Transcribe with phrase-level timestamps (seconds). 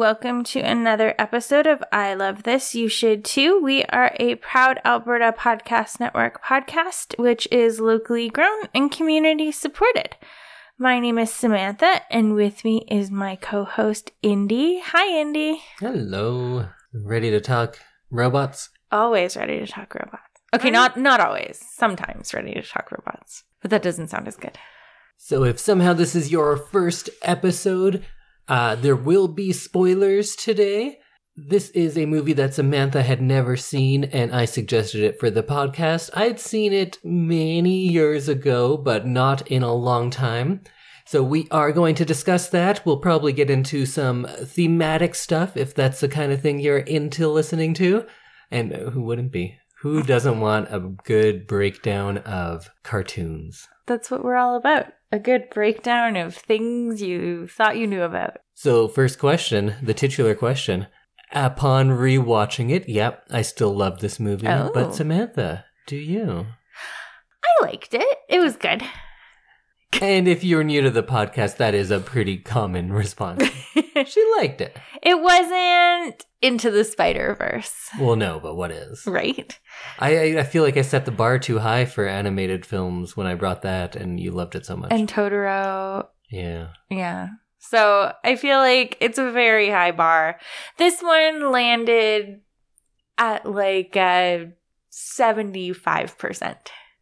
[0.00, 3.60] Hello, everyone, and welcome to another episode of I Love This, You Should Too.
[3.62, 10.16] We are a proud Alberta Podcast Network podcast, which is locally grown and community supported.
[10.78, 14.80] My name is Samantha, and with me is my co host, Indy.
[14.82, 15.60] Hi, Indy.
[15.80, 16.70] Hello.
[16.94, 17.78] Ready to talk
[18.10, 18.70] robots?
[18.90, 20.40] Always ready to talk robots.
[20.54, 21.62] Okay, not not always.
[21.62, 24.56] Sometimes ready to talk robots, but that doesn't sound as good.
[25.18, 28.02] So, if somehow this is your first episode,
[28.50, 30.98] uh, there will be spoilers today.
[31.36, 35.44] This is a movie that Samantha had never seen, and I suggested it for the
[35.44, 36.10] podcast.
[36.14, 40.62] I'd seen it many years ago, but not in a long time.
[41.06, 42.84] So, we are going to discuss that.
[42.84, 47.28] We'll probably get into some thematic stuff if that's the kind of thing you're into
[47.28, 48.04] listening to.
[48.50, 49.58] And who wouldn't be?
[49.82, 53.68] Who doesn't want a good breakdown of cartoons?
[53.86, 54.86] That's what we're all about.
[55.12, 58.38] A good breakdown of things you thought you knew about.
[58.54, 60.86] So, first question, the titular question.
[61.32, 64.46] Upon rewatching it, yep, I still love this movie.
[64.46, 64.70] Oh.
[64.72, 66.46] But Samantha, do you?
[67.44, 68.18] I liked it.
[68.28, 68.84] It was good.
[70.00, 73.44] And if you're new to the podcast, that is a pretty common response.
[74.06, 74.78] she liked it.
[75.02, 79.04] It wasn't into the Spider Verse, Well, no, but what is?
[79.06, 79.58] right?
[79.98, 83.34] I I feel like I set the bar too high for animated films when I
[83.34, 84.92] brought that, and you loved it so much.
[84.92, 86.68] And Totoro, yeah.
[86.88, 87.28] yeah.
[87.58, 90.38] So I feel like it's a very high bar.
[90.78, 92.40] This one landed
[93.18, 94.46] at like uh,
[94.90, 96.56] 75%.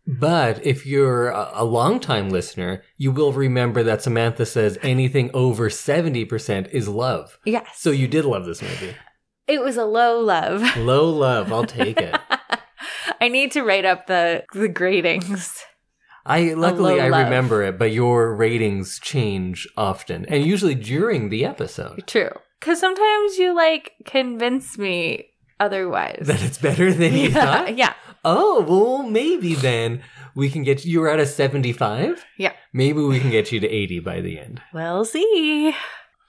[0.09, 5.69] But if you're a, a longtime listener, you will remember that Samantha says anything over
[5.69, 7.39] 70% is love.
[7.45, 7.67] Yes.
[7.77, 8.95] So you did love this movie.
[9.47, 10.63] it was a low love.
[10.79, 12.19] Low love, I'll take it.
[13.21, 15.61] I need to write up the the gradings.
[16.25, 17.25] I luckily I love.
[17.25, 22.07] remember it, but your ratings change often and usually during the episode.
[22.07, 22.31] True.
[22.61, 25.31] Cuz sometimes you like convince me
[25.61, 26.23] otherwise.
[26.27, 27.77] That it's better than you yeah, thought?
[27.77, 27.93] yeah.
[28.25, 30.03] Oh, well, maybe then
[30.35, 32.25] we can get you You were at a 75?
[32.37, 32.53] Yeah.
[32.73, 34.61] Maybe we can get you to 80 by the end.
[34.75, 35.75] We'll see.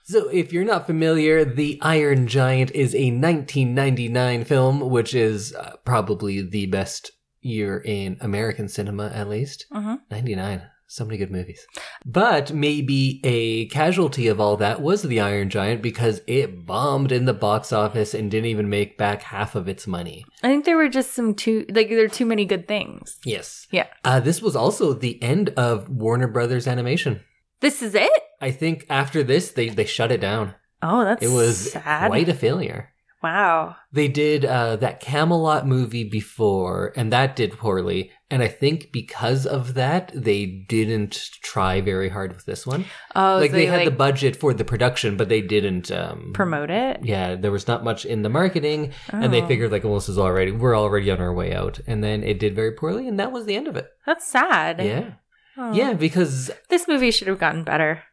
[0.04, 5.76] So, if you're not familiar, The Iron Giant is a 1999 film, which is uh,
[5.84, 7.12] probably the best
[7.42, 9.66] year in American cinema, at least.
[9.72, 9.98] Mhm.
[10.10, 10.62] 99.
[10.92, 11.68] So many good movies.
[12.04, 17.26] But maybe a casualty of all that was The Iron Giant because it bombed in
[17.26, 20.24] the box office and didn't even make back half of its money.
[20.42, 23.20] I think there were just some too like there are too many good things.
[23.24, 23.68] Yes.
[23.70, 23.86] Yeah.
[24.04, 27.20] Uh, this was also the end of Warner Brothers Animation.
[27.60, 28.10] This is it?
[28.40, 30.56] I think after this, they, they shut it down.
[30.82, 32.08] Oh, that's It was sad.
[32.08, 32.92] quite a failure.
[33.22, 33.76] Wow.
[33.92, 38.10] They did uh, that Camelot movie before, and that did poorly.
[38.32, 42.84] And I think because of that, they didn't try very hard with this one.
[43.16, 46.70] Oh, like so they had the budget for the production, but they didn't um, promote
[46.70, 47.04] it.
[47.04, 49.48] Yeah, there was not much in the marketing, and they Oh.
[49.48, 52.38] figured like, well, this is already we're already on our way out, and then it
[52.38, 53.88] did very poorly, and that was the end of it.
[54.06, 54.78] That's sad.
[54.80, 55.10] Yeah,
[55.58, 55.72] Oh.
[55.72, 58.04] yeah, because This movie should have gotten better.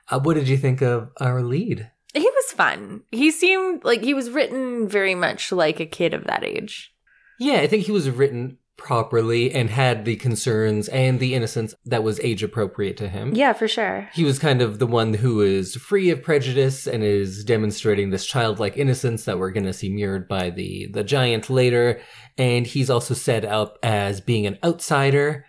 [0.09, 1.91] Uh, what did you think of our lead?
[2.13, 3.03] He was fun.
[3.12, 6.94] He seemed like he was written very much like a kid of that age.
[7.39, 12.04] Yeah, I think he was written properly and had the concerns and the innocence that
[12.04, 13.33] was age appropriate to him.
[13.33, 14.10] Yeah, for sure.
[14.13, 18.25] He was kind of the one who is free of prejudice and is demonstrating this
[18.25, 22.01] childlike innocence that we're going to see mirrored by the the giant later.
[22.38, 25.45] And he's also set up as being an outsider.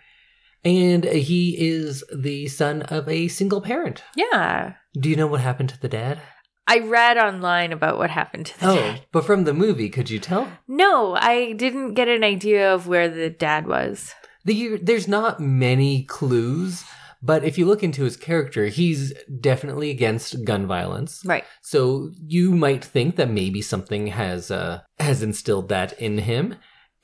[0.63, 4.03] And he is the son of a single parent.
[4.15, 4.73] Yeah.
[4.99, 6.19] Do you know what happened to the dad?
[6.67, 9.01] I read online about what happened to the Oh, dad.
[9.11, 10.51] but from the movie, could you tell?
[10.67, 14.13] No, I didn't get an idea of where the dad was.
[14.45, 16.83] The, there's not many clues,
[17.21, 21.21] but if you look into his character, he's definitely against gun violence.
[21.25, 21.43] Right.
[21.61, 26.55] So you might think that maybe something has uh, has instilled that in him.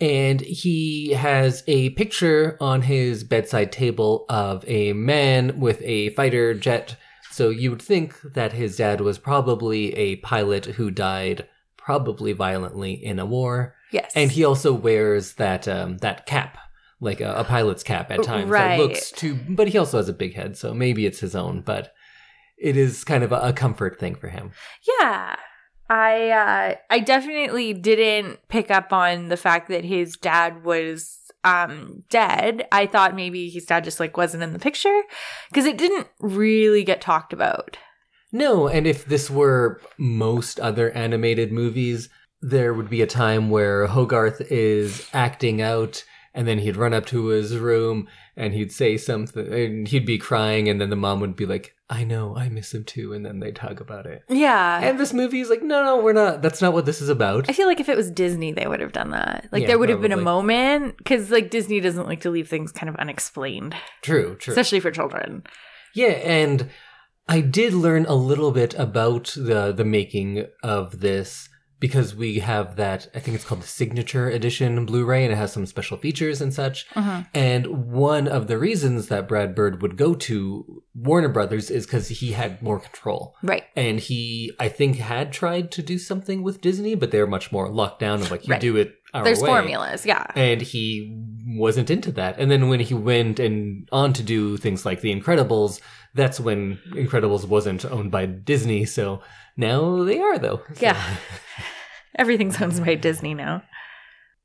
[0.02, 6.54] And he has a picture on his bedside table of a man with a fighter
[6.54, 6.98] jet.
[7.34, 11.48] So you would think that his dad was probably a pilot who died
[11.78, 13.76] probably violently in a war.
[13.92, 14.12] Yes.
[14.16, 16.60] And he also wears that um, that cap,
[17.00, 18.50] like a, a pilot's cap at times.
[18.50, 18.78] Right.
[18.78, 21.62] That looks too, but he also has a big head, so maybe it's his own.
[21.62, 21.94] But
[22.58, 24.52] it is kind of a, a comfort thing for him.
[25.00, 25.36] Yeah.
[25.90, 32.04] I uh I definitely didn't pick up on the fact that his dad was um
[32.10, 32.68] dead.
[32.72, 35.02] I thought maybe his dad just like wasn't in the picture
[35.50, 37.78] because it didn't really get talked about.
[38.32, 42.10] No, and if this were most other animated movies,
[42.42, 46.04] there would be a time where Hogarth is acting out
[46.34, 50.18] and then he'd run up to his room and he'd say something and he'd be
[50.18, 53.24] crying and then the mom would be like, I know, I miss him too, and
[53.24, 54.24] then they'd talk about it.
[54.28, 54.80] Yeah.
[54.82, 56.42] And this movie is like, no, no, we're not.
[56.42, 57.48] That's not what this is about.
[57.48, 59.48] I feel like if it was Disney, they would have done that.
[59.52, 62.50] Like Yeah, there would have been a moment because like Disney doesn't like to leave
[62.50, 64.54] things kind of unexplained, True, true.
[64.54, 65.44] especially for children.
[65.94, 66.72] Yeah, and
[67.30, 71.48] I did learn a little bit about the the making of this
[71.84, 75.52] because we have that I think it's called the signature edition Blu-ray and it has
[75.52, 76.78] some special features and such.
[76.96, 77.24] Uh-huh.
[77.34, 82.08] And one of the reasons that Brad Bird would go to Warner Brothers is cuz
[82.08, 83.36] he had more control.
[83.44, 83.66] Right.
[83.76, 84.20] And he
[84.66, 88.00] I think had tried to do something with Disney, but they were much more locked
[88.00, 88.62] down of like you Right.
[88.62, 90.06] do it our There's way formulas.
[90.06, 90.26] Yeah.
[90.36, 90.86] and he
[91.66, 92.34] wasn't into that.
[92.40, 95.82] And then when he went and on to do things like The Incredibles,
[96.16, 98.86] that's when Incredibles wasn't owned by Disney.
[98.86, 99.22] So
[99.58, 100.62] now they are, though.
[100.76, 101.00] So- Yeah.
[102.18, 103.64] Everything's owned by Disney now.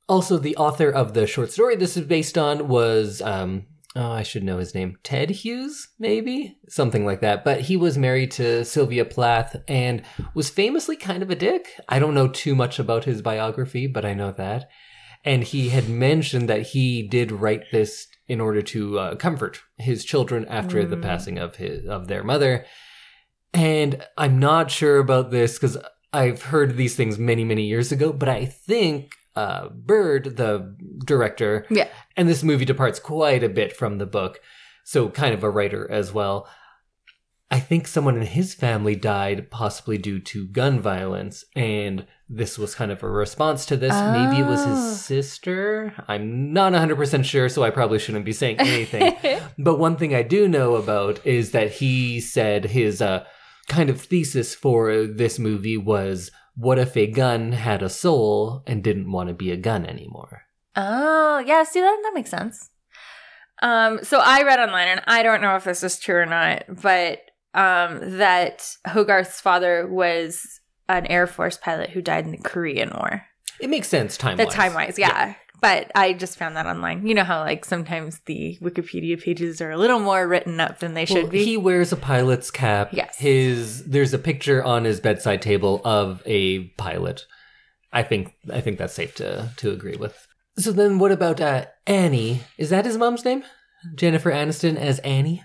[0.09, 4.23] Also, the author of the short story this is based on was, um, oh, I
[4.23, 7.45] should know his name, Ted Hughes, maybe something like that.
[7.45, 10.03] But he was married to Sylvia Plath and
[10.35, 11.69] was famously kind of a dick.
[11.89, 14.69] I don't know too much about his biography, but I know that.
[15.25, 20.05] And he had mentioned that he did write this in order to uh, comfort his
[20.05, 21.03] children after the Mm.
[21.03, 22.65] passing of his of their mother.
[23.53, 25.77] And I'm not sure about this because
[26.13, 30.75] I've heard these things many, many years ago, but I think uh, Bird, the
[31.05, 31.89] director, Yeah.
[32.17, 34.41] and this movie departs quite a bit from the book,
[34.85, 36.49] so kind of a writer as well.
[37.51, 42.75] I think someone in his family died possibly due to gun violence, and this was
[42.75, 43.93] kind of a response to this.
[43.95, 44.75] Maybe it was Oh.
[44.75, 45.95] his sister.
[46.09, 49.17] I'm not 100% sure, so I probably shouldn't be saying anything.
[49.59, 53.25] But one thing I do know about is that he said his uh,
[53.69, 58.83] kind of thesis for this movie was what if a gun had a soul and
[58.83, 60.43] didn't want to be a gun anymore?
[60.75, 62.71] Oh, yeah, see that that makes sense.
[63.63, 66.65] Um, so I read online, and I don't know if this is true or not,
[66.69, 67.21] but
[67.55, 73.25] um, that Hogarth's father was an Air Force pilot who died in the Korean War.
[73.61, 74.47] It makes sense time wise.
[74.47, 75.35] The time wise, yeah.
[75.61, 77.07] But I just found that online.
[77.07, 80.95] You know how like sometimes the Wikipedia pages are a little more written up than
[80.95, 81.45] they should Well, be.
[81.45, 82.91] He wears a pilot's cap.
[82.93, 83.17] Yes.
[83.19, 87.27] His there's a picture on his bedside table of a pilot.
[87.93, 90.27] I think I think that's safe to to agree with.
[90.59, 92.41] So then what about uh, Annie?
[92.57, 93.45] Is that his mom's name?
[93.95, 95.45] Jennifer Aniston as Annie?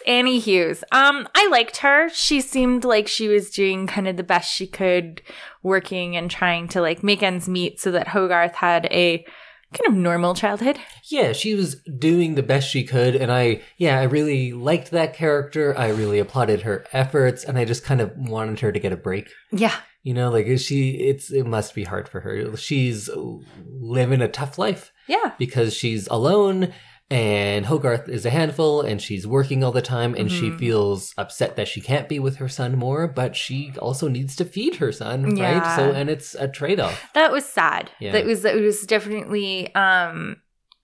[0.00, 0.82] Yes, Annie Hughes.
[0.92, 2.08] Um, I liked her.
[2.10, 5.22] She seemed like she was doing kind of the best she could,
[5.62, 9.24] working and trying to like make ends meet so that Hogarth had a
[9.72, 10.78] kind of normal childhood.
[11.10, 15.14] Yeah, she was doing the best she could, and I, yeah, I really liked that
[15.14, 15.76] character.
[15.78, 18.96] I really applauded her efforts, and I just kind of wanted her to get a
[18.96, 19.28] break.
[19.52, 19.74] Yeah.
[20.02, 22.56] You know, like she, it's it must be hard for her.
[22.56, 25.32] She's living a tough life Yeah.
[25.38, 26.72] because she's alone,
[27.10, 30.58] and Hogarth is a handful, and she's working all the time, and she Mhm.
[30.58, 34.44] feels upset that she can't be with her son more, but she also needs to
[34.44, 35.76] feed her son, right?
[35.76, 37.02] So, and it's a trade off.
[37.14, 37.90] That was sad.
[37.98, 38.12] Yeah.
[38.12, 40.36] That was that was definitely um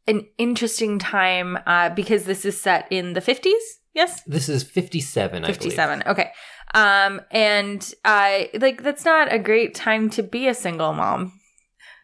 [0.09, 3.53] an interesting time uh because this is set in the 50s.
[3.95, 4.23] Yes?
[4.27, 5.45] This is fifty-seven.
[5.45, 5.57] I believe.
[5.57, 6.03] 57.
[6.07, 6.31] Okay.
[6.75, 11.33] Um and I like that's not a great time to be a single mom.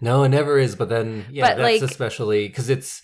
[0.00, 0.74] No, it never is.
[0.74, 3.02] But then, yeah, But, that's like- especially because it's.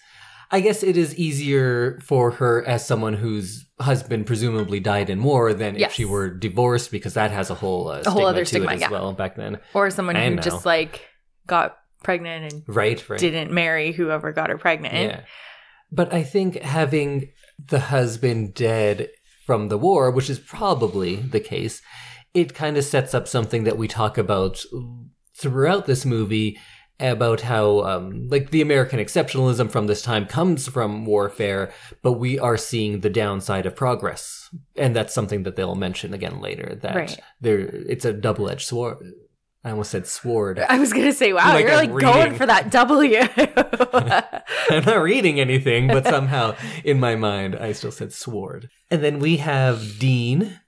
[0.50, 5.52] I guess it is easier for her as someone whose husband presumably died in war
[5.52, 8.46] than if she were divorced because that has a whole uh, A whole other to
[8.46, 8.90] stigma, it as yeah.
[8.90, 9.58] well back then.
[9.74, 10.42] Or someone who now.
[10.42, 11.06] just like
[11.46, 13.20] got pregnant and Right, right.
[13.20, 14.94] didn't marry whoever got her pregnant.
[14.94, 15.20] Yeah.
[15.92, 19.10] But I think having the husband dead
[19.44, 21.82] from the war, which is probably the case,
[22.34, 24.62] it kind of sets up something that we talk about
[25.36, 26.58] throughout this movie
[27.00, 32.38] about how um, like the American exceptionalism from this time comes from warfare, but we
[32.38, 34.48] are seeing the downside of progress.
[34.76, 37.20] And that's something that they'll mention again later that Right.
[37.40, 38.98] there it's a double-edged sword.
[39.64, 40.58] I almost said sword.
[40.60, 43.18] I was gonna say, wow, Like you're I'm like going for that W.
[44.70, 48.70] I'm not reading anything, but somehow in my mind, I still said sword.
[48.90, 50.60] And then we have Dean,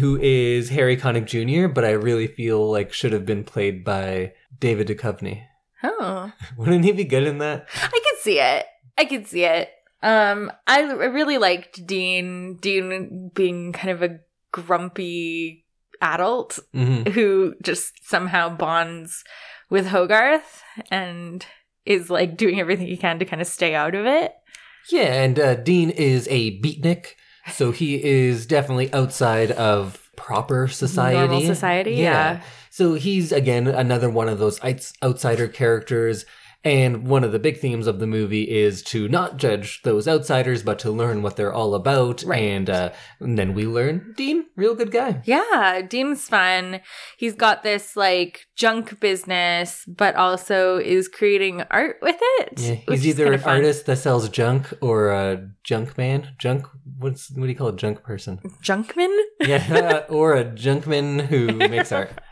[0.00, 4.32] who is Harry Connick Jr., but I really feel like should have been played by
[4.58, 5.44] David Duchovny.
[5.82, 7.68] Oh, Wouldn't he be good in that?
[7.74, 8.66] I could see it.
[8.96, 9.70] I could see it.
[10.02, 12.56] Um, I I really liked Dean.
[12.56, 14.20] Dean being kind of a
[14.52, 15.64] grumpy
[16.00, 19.24] adult hmm who just somehow bonds
[19.68, 21.44] with Hogarth and
[21.84, 24.32] is like doing everything he can to kind of stay out of it.
[24.90, 27.14] Yeah, and uh, Dean is a beatnik,
[27.50, 31.18] so he is definitely outside of proper society.
[31.18, 32.42] Normal society, yeah.
[32.78, 34.60] So he's again another one of those
[35.02, 36.24] outsider characters.
[36.62, 40.62] And one of the big themes of the movie is to not judge those outsiders,
[40.62, 42.22] but to learn what they're all about.
[42.22, 42.40] Right.
[42.40, 45.22] And, uh, and then we learn Dean, real good guy.
[45.24, 46.78] Yeah, Dean's fun.
[47.16, 52.60] He's got this like junk business, but also is creating art with it.
[52.60, 53.56] Yeah, he's either an fun.
[53.56, 56.28] artist that sells junk or a junk man.
[56.38, 58.38] Junk, what's what do you call a junk person?
[58.62, 59.16] Junkman?
[59.40, 62.12] Yeah, or a junkman who makes art.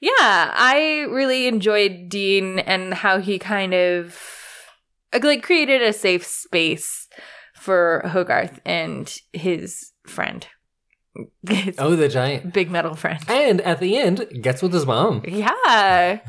[0.00, 0.10] Yeah,
[0.54, 4.18] I really enjoyed Dean and how he kind of
[5.12, 7.08] uh, like created a safe space
[7.54, 10.46] for Hogarth and his friend.
[11.48, 12.52] His Oh, the giant.
[12.52, 13.18] big metal friend.
[13.26, 15.22] And at the end, gets with his mom.
[15.26, 16.20] Yeah.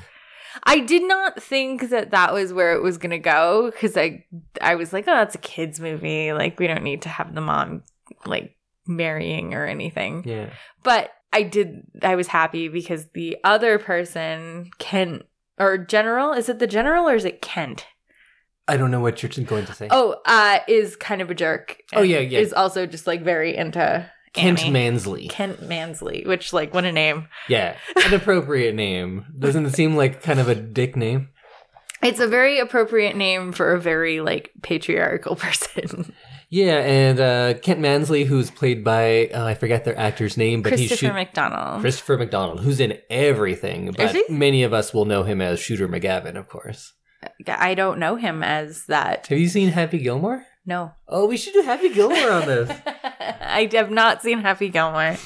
[0.64, 4.24] I did not think that that was where it was going to go cuz I
[4.62, 6.32] I was like, "Oh, that's a kids movie.
[6.32, 7.84] Like we don't need to have the mom
[8.26, 8.56] like
[8.88, 10.52] marrying or anything." Yeah.
[10.84, 15.24] But I did I was happy because the other person, Kent
[15.60, 17.86] or General, is it the General or is it Kent?
[18.68, 19.88] I don't know what you're going to say.
[19.92, 21.78] Oh, uh is kind of a jerk.
[21.94, 22.40] Oh, yeah, yeah.
[22.40, 24.72] Is also just like very into Kent Annie.
[24.72, 25.28] Mansley.
[25.30, 27.28] Kent Mansley, which like what a name.
[27.48, 29.26] Yeah, an appropriate name.
[29.38, 31.30] Doesn't it seem like kind of a dick name?
[32.04, 36.14] It's a very appropriate name for a very like patriarchal person.
[36.50, 40.72] Yeah, and uh, Kent Mansley, who's played by uh, I forget their actor's name, but
[40.80, 41.82] he's Christopher shoot- McDonald.
[41.82, 43.92] Christopher McDonald, who's in everything.
[43.92, 46.94] But many of us will know him as Shooter McGavin, of course.
[47.48, 49.27] I don't know him as that.
[49.27, 50.46] Have you seen Happy Gilmore?
[50.66, 50.92] No.
[51.08, 52.70] Oh, we should do Happy Gilmore on this.
[53.42, 55.18] I have not seen Happy Gilmore.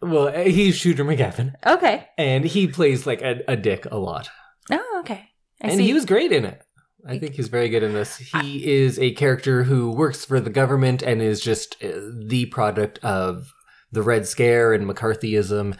[0.00, 2.06] well, uh, he's Shooter McGavin, Okay.
[2.16, 4.28] and he plays like a, a dick a lot.
[4.70, 5.30] Oh, okay.
[5.62, 5.84] I and see.
[5.86, 6.62] he was great in it.
[7.08, 8.16] I think he's very good in this.
[8.16, 11.88] He is a character who works for the government and is just uh,
[12.26, 13.52] the product of
[13.92, 15.76] the Red Scare and McCarthyism,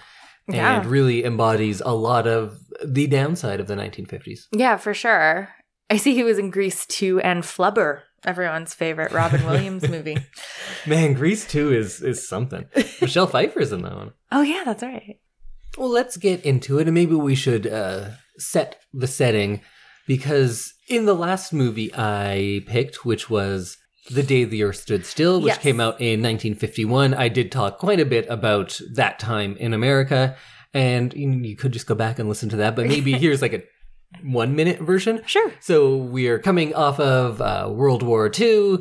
[0.49, 0.76] Yeah.
[0.80, 4.47] and really embodies a lot of the downside of the 1950s.
[4.52, 5.49] Yeah, for sure.
[5.90, 10.16] I see he was in Grease 2 and Flubber, everyone's favorite Robin Williams movie.
[10.87, 12.66] Man, Grease 2 is is something.
[13.00, 14.12] Michelle Pfeiffer's in that one.
[14.33, 15.18] Oh, yeah, that's right.
[15.76, 19.61] Well, let's get into it, and maybe we should uh, set the setting
[20.07, 23.77] because in the last movie I picked, which was
[24.11, 25.59] The Day the Earth Stood Still, which Yes.
[25.59, 30.37] came out in 1951, I did talk quite a bit about that time in America,
[30.73, 33.63] and you could just go back and listen to that, but maybe here's like a
[34.23, 35.21] one minute version.
[35.27, 35.53] Sure.
[35.61, 38.79] So we are coming off of uh, World War II.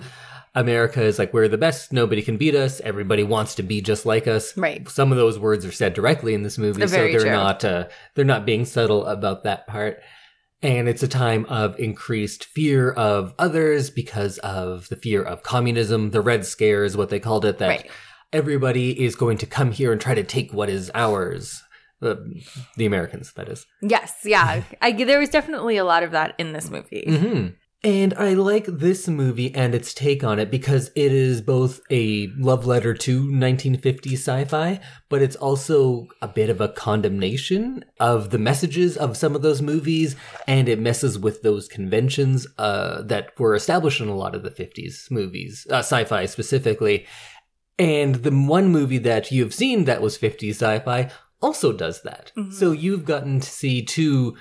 [0.53, 1.91] America is like, we're the best.
[1.91, 2.79] Nobody can beat us.
[2.81, 4.55] Everybody wants to be just like us.
[4.55, 4.87] Right.
[4.87, 7.29] Some of those words are said directly in this movie, so they're true.
[7.29, 9.99] not uh, they're not being subtle about that part.
[10.61, 16.11] And it's a time of increased fear of others because of the fear of communism.
[16.11, 17.57] The Red Scare is what they called it.
[17.59, 17.91] That Right.
[18.33, 21.61] everybody is going to come here and try to take what is ours.
[22.01, 22.15] Uh,
[22.77, 23.65] the Americans, that is.
[23.81, 24.63] Yes, yeah.
[24.81, 27.05] I, there was definitely a lot of that in this movie.
[27.07, 27.47] hmm
[27.85, 32.29] And I like this movie and its take on it because it is both a
[32.35, 38.39] love letter to 1950s sci-fi, but it's also a bit of a condemnation of the
[38.39, 40.15] messages of some of those movies,
[40.47, 44.49] and it messes with those conventions uh, that were established in a lot of the
[44.49, 47.05] 50s movies, uh, sci-fi specifically.
[47.77, 52.31] And the one movie that you've seen that was 50s sci-fi also does that.
[52.35, 52.51] Mhm.
[52.51, 54.35] So you've gotten to see two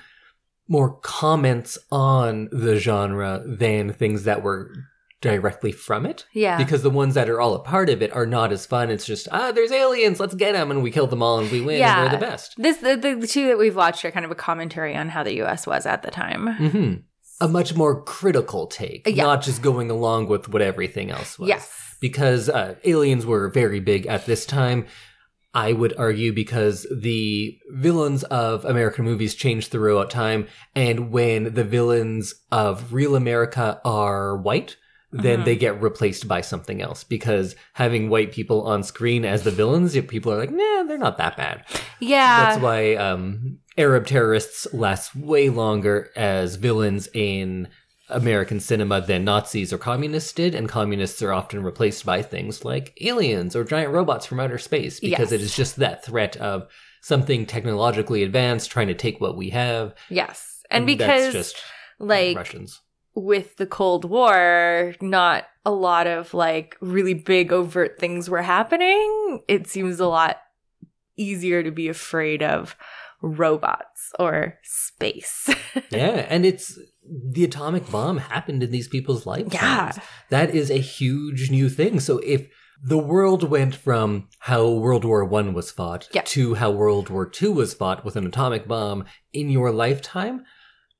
[0.67, 4.73] more comments on the genre than things that were
[5.21, 6.25] directly from it.
[6.33, 6.57] Yeah.
[6.57, 8.91] Because the ones that are all a part of it are not as fun.
[8.91, 11.61] It's just, ah, there's aliens, let's get them, and we kill them all and we
[11.61, 12.03] win, Yeah.
[12.03, 12.55] and we're the best.
[12.57, 15.41] this the, the two that we've watched are kind of a commentary on how the
[15.43, 16.47] US was at the time.
[16.55, 16.93] hmm
[17.41, 19.23] A much more critical take, Yeah.
[19.23, 21.49] not just going along with what everything else was.
[21.49, 21.95] Yes.
[22.01, 24.85] because uh, aliens were very big at this time.
[25.55, 31.63] I would argue because the villains of American movies change throughout time, and when the
[31.63, 34.75] villains of real America are white,
[35.11, 35.45] then Mhm.
[35.45, 37.05] they get replaced by something else.
[37.05, 41.17] Because having white people on screen as the villains, people are like, nah, they're not
[41.19, 41.63] that bad.
[42.01, 42.45] Yeah.
[42.49, 47.69] That's why um, Arab terrorists last way longer as villains in
[48.09, 52.95] American cinema than Nazis or communists did, and communists are often replaced by things like
[53.01, 55.31] aliens or giant robots from outer space because Yes.
[55.31, 56.67] it is just that threat of
[57.01, 59.93] something technologically advanced trying to take what we have.
[60.09, 60.63] yes.
[60.71, 61.55] And that's because just
[61.99, 62.81] like Russians.
[63.13, 69.41] with the Cold War, not a lot of like really big overt things were happening.
[69.47, 70.37] It seems a lot
[71.17, 72.75] easier to be afraid of
[73.21, 75.49] robots or space.
[75.91, 79.53] yeah, and it's the atomic bomb happened in these people's lifetimes.
[79.97, 80.03] Yeah.
[80.29, 81.99] That is a huge new thing.
[81.99, 82.47] So if
[82.83, 86.21] the world went from how World War One was fought Yeah.
[86.25, 90.43] to how World War Two was fought with an atomic bomb in your lifetime,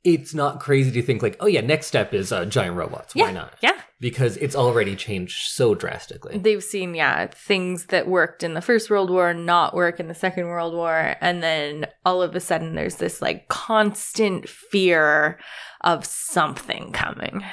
[0.04, 3.16] it's not crazy to think like, oh yeah, next step is uh, giant robots.
[3.16, 3.32] Why Yeah.
[3.34, 3.54] not?
[3.62, 3.82] yeah.
[4.06, 6.38] Because it's already changed so drastically.
[6.38, 10.14] They've seen, yeah, things that worked in the First World War not work in the
[10.14, 11.16] Second World War.
[11.22, 15.40] And then all of a sudden there's this like constant fear
[15.82, 17.44] of something coming.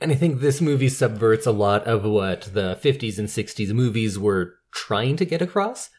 [0.00, 4.16] And I think this movie subverts a lot of what the 50s and 60s movies
[4.16, 5.90] were trying to get across.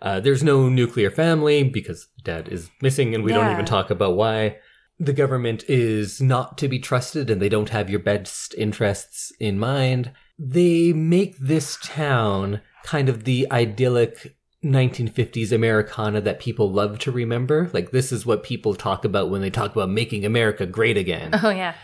[0.00, 4.16] Uh, there's no nuclear family because dad is missing and we don't even talk about
[4.16, 4.58] why.
[4.98, 9.58] The government is not to be trusted and they don't have your best interests in
[9.58, 10.12] mind.
[10.38, 17.70] They make this town kind of the idyllic 1950s Americana that people love to remember.
[17.72, 21.30] Like, this is what people talk about when they talk about making America great again
[21.42, 21.74] Oh, yeah.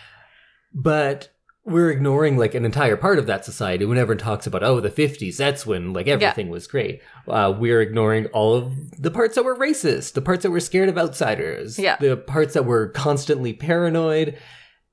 [0.73, 1.29] but
[1.65, 4.91] we're ignoring like an entire part of that society whenever it talks about oh the
[4.91, 9.45] 50s that's when like everything was great uh, we're ignoring all of the parts that
[9.45, 11.97] were racist the parts that were scared of outsiders Yeah.
[12.01, 14.39] the parts that were constantly paranoid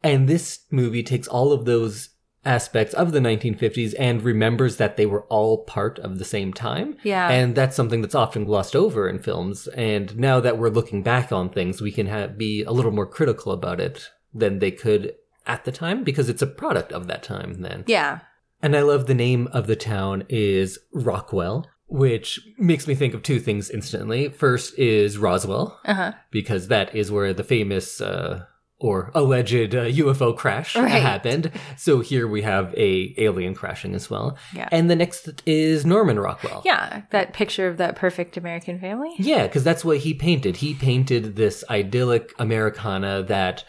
[0.04, 2.10] and this movie takes all of those
[2.46, 6.96] aspects of the 1950s and remembers that they were all part of the same time
[7.04, 7.30] Yeah.
[7.30, 9.68] and that's something that's often glossed over in films.
[9.70, 13.06] And now that we're looking back on things, we can have, be a little more
[13.08, 15.16] critical about it than they could
[15.48, 17.84] at the time because it's a product of that time then.
[17.88, 18.20] yeah.
[18.62, 23.22] And I love the name of the town is Rockwell, which makes me think of
[23.22, 24.30] two things instantly.
[24.30, 26.12] First is Roswell, Uh huh.
[26.32, 28.46] because that is where the famous uh,
[28.80, 30.90] or alleged uh, UFO crash Right.
[30.90, 31.52] happened.
[31.78, 34.38] So here we have a alien crashing as well.
[34.56, 34.70] Yeah.
[34.72, 36.64] And the next is Norman Rockwell.
[36.66, 37.04] Yeah.
[37.12, 39.14] That picture of that perfect American family.
[39.20, 40.58] Yeah, because that's what he painted.
[40.58, 43.64] He painted this idyllic Americana that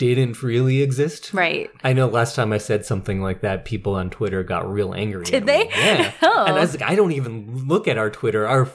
[0.00, 1.32] didn't really exist.
[1.34, 1.70] Right.
[1.84, 5.24] I know last time I said something like that, people on Twitter got real angry.
[5.24, 5.68] Did they?
[5.68, 6.12] Yeah.
[6.22, 6.44] Oh.
[6.48, 8.46] And I was like, I don't even look at our Twitter.
[8.46, 8.68] Our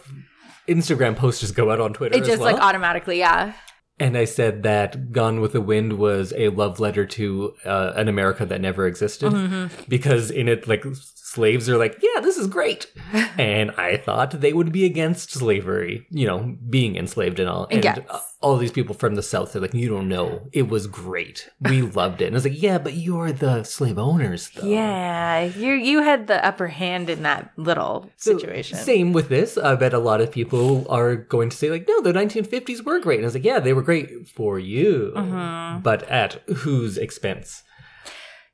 [0.67, 2.53] Instagram posts just go out on Twitter It just well.
[2.53, 3.53] like automatically, yeah.
[3.99, 8.07] And I said that Gone with the Wind was a love letter to uh, an
[8.07, 9.83] America that never existed Mm-hmm.
[9.87, 12.91] because in it, like slaves are like, yeah, this is great,
[13.37, 17.67] and I thought they would be against slavery, you know, being enslaved and all.
[17.71, 17.99] And Yes.
[18.41, 21.81] all these people from the South are like, you don't know, it was great, we
[21.99, 22.27] loved it.
[22.27, 24.65] And I was like, yeah, but you're the slave owners, though.
[24.67, 25.43] Yeah.
[25.43, 28.77] You you had the upper hand in that little So, situation.
[28.77, 29.57] Same with this.
[29.57, 32.99] I bet a lot of people are going to say, like, no, the 1950s were
[32.99, 33.17] great.
[33.19, 35.81] And I was like, yeah, they were great for you, Mm-hmm.
[35.81, 37.63] but at whose expense?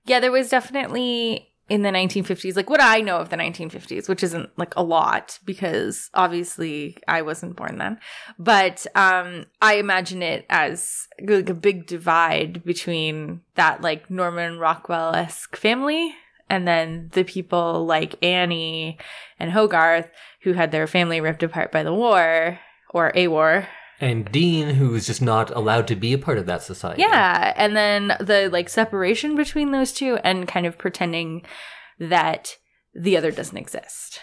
[0.05, 4.23] Yeah, there was definitely in the 1950s, like what I know of the 1950s, which
[4.23, 7.97] isn't like a lot because obviously I wasn't born then,
[8.37, 15.15] but um, I imagine it as like a big divide between that like Norman Rockwell
[15.15, 16.13] esque family
[16.49, 18.97] and then the people like Annie
[19.39, 20.09] and Hogarth
[20.41, 23.65] who had their family ripped apart by the war or a war
[24.01, 27.03] And Dean, who is just not allowed to be a part of that society.
[27.03, 31.43] Yeah, and then the like separation between those two and kind of pretending
[31.99, 32.57] that
[32.95, 34.19] the other doesn't exist.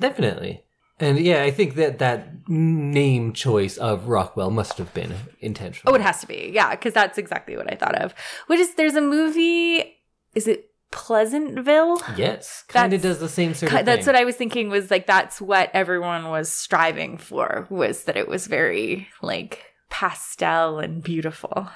[0.00, 0.64] Definitely.
[0.98, 5.92] And yeah, I think that that name choice of Rockwell must have been intentional.
[5.92, 6.50] Oh, it has to be.
[6.52, 8.14] Yeah, cuz that's exactly what I thought of.
[8.46, 9.98] Which is there's a movie
[10.34, 12.00] is it Pleasantville?
[12.16, 14.14] Yes, kind of does the same sort of That's thing.
[14.14, 18.28] what I was thinking was like that's what everyone was striving for was that it
[18.28, 21.68] was very like pastel and beautiful.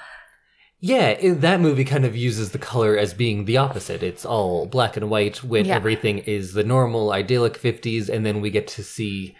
[0.79, 4.03] Yeah, that movie kind of uses the color as being the opposite.
[4.03, 5.75] It's all black and white when Yeah.
[5.75, 9.35] everything is the normal, idyllic 50s, and then we get to see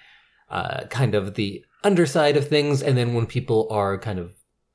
[0.49, 2.81] uh, kind of the underside of things.
[2.81, 4.31] And then when people are kind of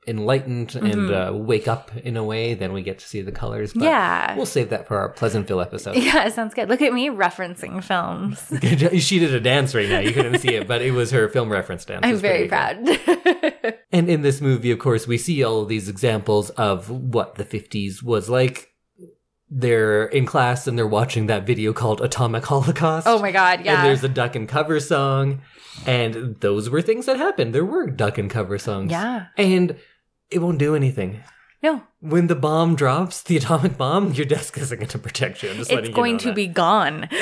[0.07, 3.73] enlightened and uh, wake up in a way, then we get to see the colors.
[3.75, 4.35] But Yeah.
[4.35, 5.97] We'll save that for our Pleasantville episode.
[6.01, 6.69] Yeah, it sounds good.
[6.69, 8.43] Look at me referencing films.
[9.05, 9.99] she did a dance right now.
[10.01, 12.01] You couldn't see it, but it was her film reference dance.
[12.05, 12.79] I'm very proud.
[13.93, 17.45] And in this movie, of course, we see all of these examples of what the
[17.45, 18.73] 50s was like.
[19.51, 23.09] They're in class and they're watching that video called Atomic Holocaust.
[23.09, 23.83] oh my god, And yeah.
[23.83, 25.43] there's a duck and cover song.
[25.87, 27.53] And those were things that happened.
[27.53, 28.93] There were duck and cover songs.
[28.93, 29.27] Yeah.
[29.37, 29.77] And
[30.31, 31.23] it won't do anything.
[31.63, 35.51] no, When the bomb drops, the atomic bomb, your desk isn't going to protect you.
[35.51, 36.35] I'm just letting it's you going know to that.
[36.35, 37.09] be gone.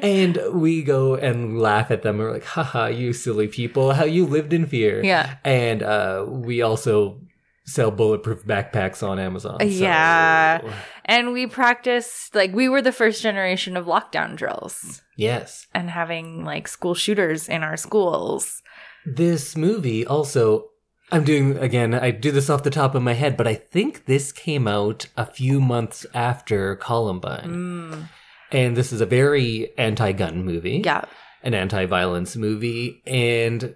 [0.00, 2.18] And we go and laugh at them.
[2.18, 5.02] We're like, haha, you silly people, how you lived in fear.
[5.04, 5.36] Yeah.
[5.44, 7.20] And uh, we also
[7.66, 9.58] sell bulletproof backpacks on Amazon.
[9.60, 10.60] so- Yeah.
[11.04, 15.66] and we practiced like we were the first generation of lockdown drills Yes.
[15.74, 18.62] and having like school shooters in our schools.
[19.04, 20.66] This movie also,
[21.10, 24.04] I'm doing, again, I do this off the top of my head, but I think
[24.04, 28.08] this came out a few months after Columbine.
[28.52, 30.82] And this is a very anti gun movie.
[30.84, 31.04] Yeah.
[31.42, 33.74] an anti-violence movie and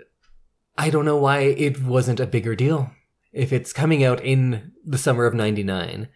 [0.76, 2.90] i don't know why it wasn't a bigger deal
[3.32, 6.08] if it's coming out in the summer of 99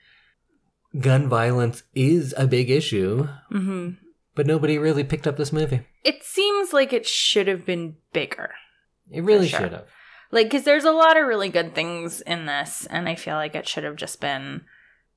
[0.99, 3.91] gun violence is a big issue hmm
[4.35, 8.51] but nobody really picked up this movie It seems like it should have been bigger.
[9.13, 9.61] it really sure.
[9.61, 9.87] should have
[10.37, 13.55] Like, because there's a lot of really good things in this, and I feel like
[13.55, 14.67] it should have just been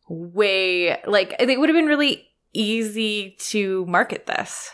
[0.07, 4.71] way like it would have been really easy to market this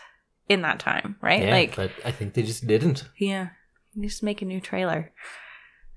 [0.48, 1.42] in that time, right?
[1.42, 3.48] yeah like, but i think they just didn't yeah,
[4.00, 5.12] just make a new trailer,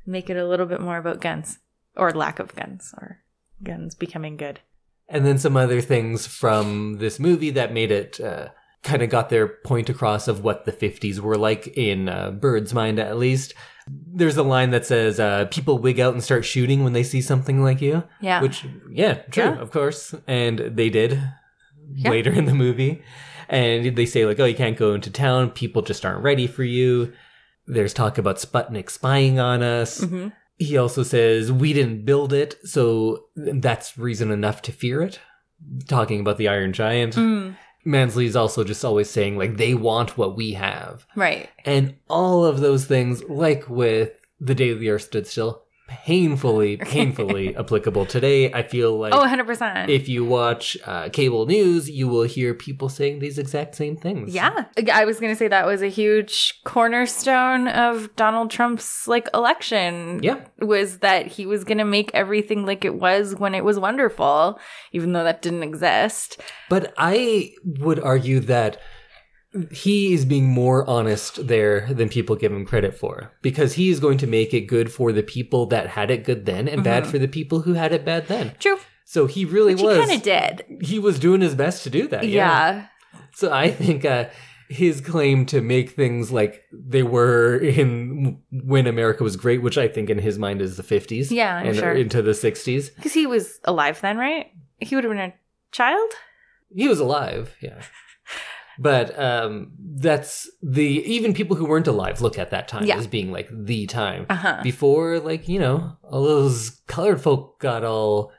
[0.07, 1.59] make it a little bit more about guns
[1.95, 3.19] or lack of guns or
[3.63, 4.62] guns becoming good.
[5.07, 8.47] and then some other things from this movie that made it uh,
[8.83, 12.73] kind of got their point across of what the 50s were like in uh, bird's
[12.73, 13.53] mind at least
[13.87, 17.21] there's a line that says uh, people wig out and start shooting when they see
[17.21, 19.59] something like you Yeah, Which, yeah, true, Yeah.
[19.59, 20.13] of course.
[20.27, 21.19] And they did
[21.95, 22.11] Yeah.
[22.11, 23.01] later in the movie.
[23.47, 25.49] And they say, like, oh, you can't go into town.
[25.49, 27.13] People just aren't ready for you.
[27.65, 30.03] There's talk about Sputnik spying on us.
[30.03, 30.27] hmm
[30.59, 35.19] He also says, we didn't build it, so that's reason enough to fear it.
[35.87, 37.15] Talking about the Iron Giant.
[37.15, 41.05] Mm, Mansley's also just always saying, like, they want what we have.
[41.15, 41.49] right.
[41.65, 47.56] And all of those things, like with The Day the Earth Stood Still, painfully, painfully
[47.56, 48.52] applicable today.
[48.54, 49.89] I feel like Oh, 100 percent.
[49.89, 54.34] if you watch uh, cable news, you will hear people saying these exact same things.
[54.34, 54.65] Yeah.
[54.93, 60.21] I was going to say that was a huge cornerstone of Donald Trump's like election.
[60.23, 60.39] Yeah.
[60.60, 64.60] Was that he was going to make everything like it was when it was wonderful,
[64.91, 66.39] even though that didn't exist.
[66.69, 68.80] But I would argue that
[69.71, 73.99] he is being more honest there than people give him credit for because he is
[73.99, 77.07] going to make it good for the people that had it good then and bad
[77.07, 78.53] for the people who had it bad then.
[78.59, 78.77] True.
[79.05, 80.65] So he really Which he was kind of did.
[80.81, 82.27] he was doing his best to do that.
[82.27, 82.88] Yeah.
[83.33, 84.25] So I think uh,
[84.69, 89.88] his claim to make things like they were in when America was great, which I
[89.88, 91.31] think in his mind is the 50s.
[91.31, 91.93] Yeah, I'm and sure.
[91.93, 92.95] into the 60s.
[92.95, 94.51] Because he was alive then, right?
[94.77, 95.33] He would have been a
[95.71, 96.12] child?
[96.75, 97.81] He was alive, yeah.
[98.81, 102.97] But um, that's the even people who weren't alive look at that time Yeah.
[102.97, 104.59] as being like the time Uh huh.
[104.63, 108.31] before, like you know, all those colored folk got all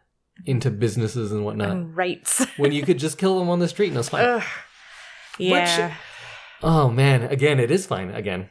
[0.46, 1.70] into businesses and whatnot.
[1.72, 2.46] And rights.
[2.56, 4.24] when you could just kill them on the street and it's fine.
[4.24, 4.42] Ugh.
[5.38, 5.94] Yeah.
[6.62, 8.10] oh man, again, it is fine.
[8.10, 8.48] Again,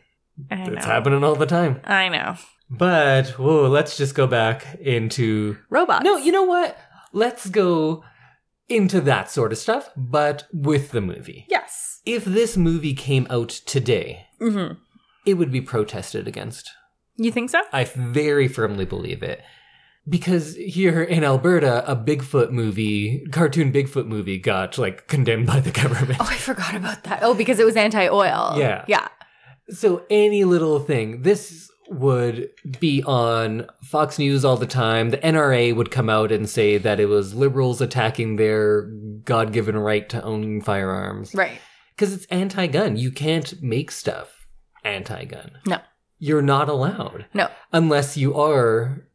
[0.51, 1.81] it's happening all the time.
[1.83, 2.35] I know.
[2.69, 6.03] But whoa, let's just go back into Robots.
[6.03, 6.17] no.
[6.17, 6.77] You know what?
[7.13, 8.03] Let's go
[8.69, 11.45] into that sort of stuff, but with the movie.
[11.49, 11.99] Yes.
[12.05, 14.73] If this movie came out today, hmm
[15.25, 16.71] it would be protested against.
[17.17, 17.61] You think so?
[17.73, 19.41] I very firmly believe it.
[20.07, 25.71] Because here in Alberta, a Bigfoot movie, cartoon Bigfoot movie, got like condemned by the
[25.71, 26.19] government.
[26.19, 27.19] Oh, I forgot about that.
[27.21, 28.55] Oh, because it was anti-oil.
[28.57, 28.85] Yeah.
[28.87, 29.09] Yeah.
[29.69, 32.49] So any little thing, this would
[32.79, 35.09] be on Fox News all the time.
[35.09, 38.83] The NRA would come out and say that it was liberals attacking their
[39.23, 41.59] God-given right to own firearms Right.
[41.95, 42.95] because it's anti-gun.
[42.97, 44.45] You can't make stuff
[44.83, 45.51] anti-gun.
[45.65, 45.79] No.
[46.19, 47.47] You're not allowed No.
[47.73, 49.05] unless you are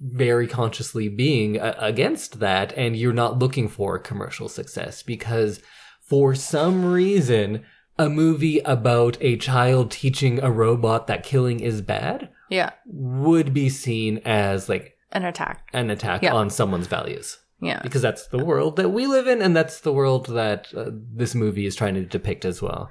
[0.00, 5.60] very consciously being a- against that and you're not looking for commercial success because
[6.02, 7.64] for some reason
[7.98, 12.70] a movie about a child teaching a robot that killing is bad Yeah.
[12.86, 15.68] would be seen as like An attack.
[15.72, 16.34] an attack Yeah.
[16.34, 17.80] on someone's values Yeah.
[17.82, 21.34] because that's the world that we live in and that's the world that uh, this
[21.34, 22.90] movie is trying to depict as well.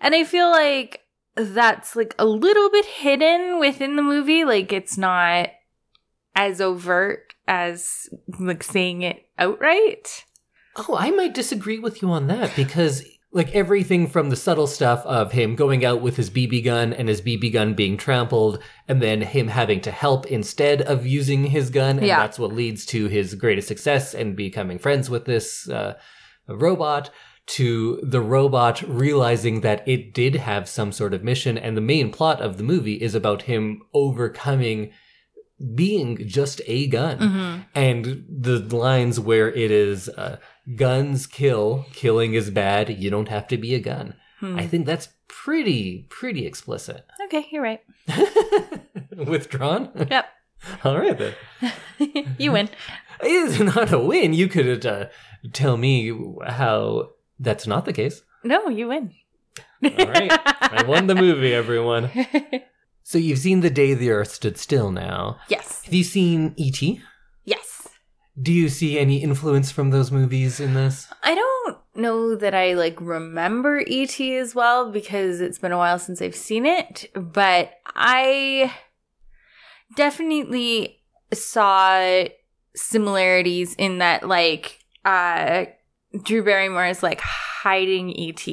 [0.00, 1.00] And I feel like
[1.34, 4.44] that's like a little bit hidden within the movie.
[4.44, 5.50] Like it's not
[6.34, 8.08] as overt as
[8.40, 10.24] like saying it outright.
[10.76, 13.02] Oh, I might disagree with you on that because
[13.36, 17.08] like everything from the subtle stuff of him going out with his BB gun and
[17.08, 21.70] his BB gun being trampled and then him having to help instead of using his
[21.70, 22.18] gun and Yeah.
[22.20, 25.94] that's what leads to his greatest success and becoming friends with this uh,
[26.48, 27.10] robot
[27.58, 32.10] to the robot realizing that it did have some sort of mission and the main
[32.10, 34.90] plot of the movie is about him overcoming
[35.74, 37.60] being just a gun Mm-hmm.
[37.74, 40.36] and the lines where it is uh,
[40.74, 44.58] guns kill killing is bad you don't have to be a gun Hmm.
[44.58, 47.80] i think that's pretty pretty explicit Okay, you're right.
[49.16, 50.26] withdrawn Yep.
[50.84, 51.34] all right then
[52.38, 52.68] you win.
[53.20, 55.06] it's not a win you could uh,
[55.52, 56.12] tell me
[56.46, 59.12] how that's not the case No, you win.
[59.84, 62.10] all right i won the movie everyone
[63.02, 65.82] so you've seen the day the earth stood still now yes.
[65.84, 66.80] have you seen et.
[68.40, 71.08] Do you see any influence from those movies in this?
[71.22, 75.98] I don't know that I like remember ET as well because it's been a while
[75.98, 78.74] since I've seen it, but I
[79.94, 81.00] definitely
[81.32, 82.24] saw
[82.74, 85.64] similarities in that like uh
[86.22, 88.46] Drew Barrymore is like hiding ET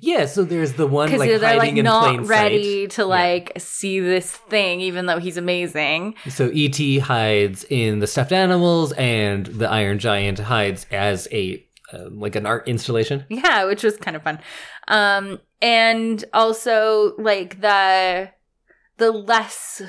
[0.00, 2.90] Yeah, so there's the one like they're hiding like in not plain ready sight.
[2.92, 6.14] to like see this thing even though he's amazing.
[6.28, 6.98] So E.T.
[7.00, 12.46] hides in the stuffed animals, and the Iron Giant hides as a uh, like an
[12.46, 13.24] art installation.
[13.28, 14.38] Yeah, which was kind of fun.
[14.88, 18.30] Um and also like the
[18.96, 19.82] the less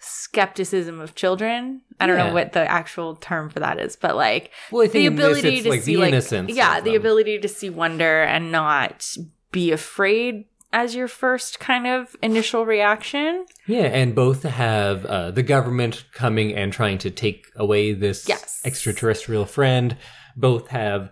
[0.00, 1.80] skepticism of children.
[2.00, 2.28] I don't Yeah.
[2.28, 5.62] know what the actual term for that is, but like Well, the in this, ability
[5.62, 6.50] to like see the like innocence.
[6.52, 7.00] yeah, the them.
[7.00, 9.06] ability to see wonder and not
[9.52, 13.46] be afraid as your first kind of initial reaction.
[13.68, 18.60] Yeah, and both have uh, the government coming and trying to take away this Yes.
[18.64, 19.96] extraterrestrial friend.
[20.36, 21.10] Both have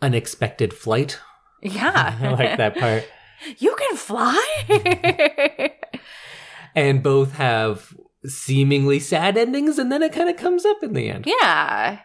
[0.00, 1.18] unexpected flight.
[1.60, 2.16] Yeah.
[2.22, 3.04] I like that part.
[3.58, 4.40] you can fly.
[6.76, 7.92] And both have
[8.24, 11.26] seemingly sad endings, and then it kind of comes up in the end.
[11.26, 12.00] yeah.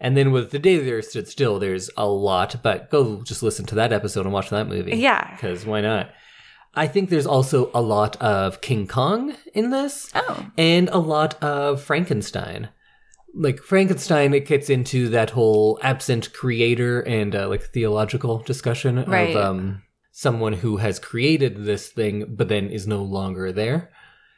[0.00, 3.40] And then with The Day the Earth Stood Still, there's a lot, but go just
[3.42, 4.96] listen to that episode and watch that movie.
[4.96, 5.30] Yeah.
[5.32, 6.10] Because why not?
[6.74, 10.46] I think there's also a lot of King Kong in this Oh.
[10.58, 12.70] and a lot of Frankenstein.
[13.32, 19.36] Like Frankenstein, it gets into that whole absent creator and uh, like theological discussion Right.
[19.36, 23.90] of um, someone who has created this thing but then is no longer there.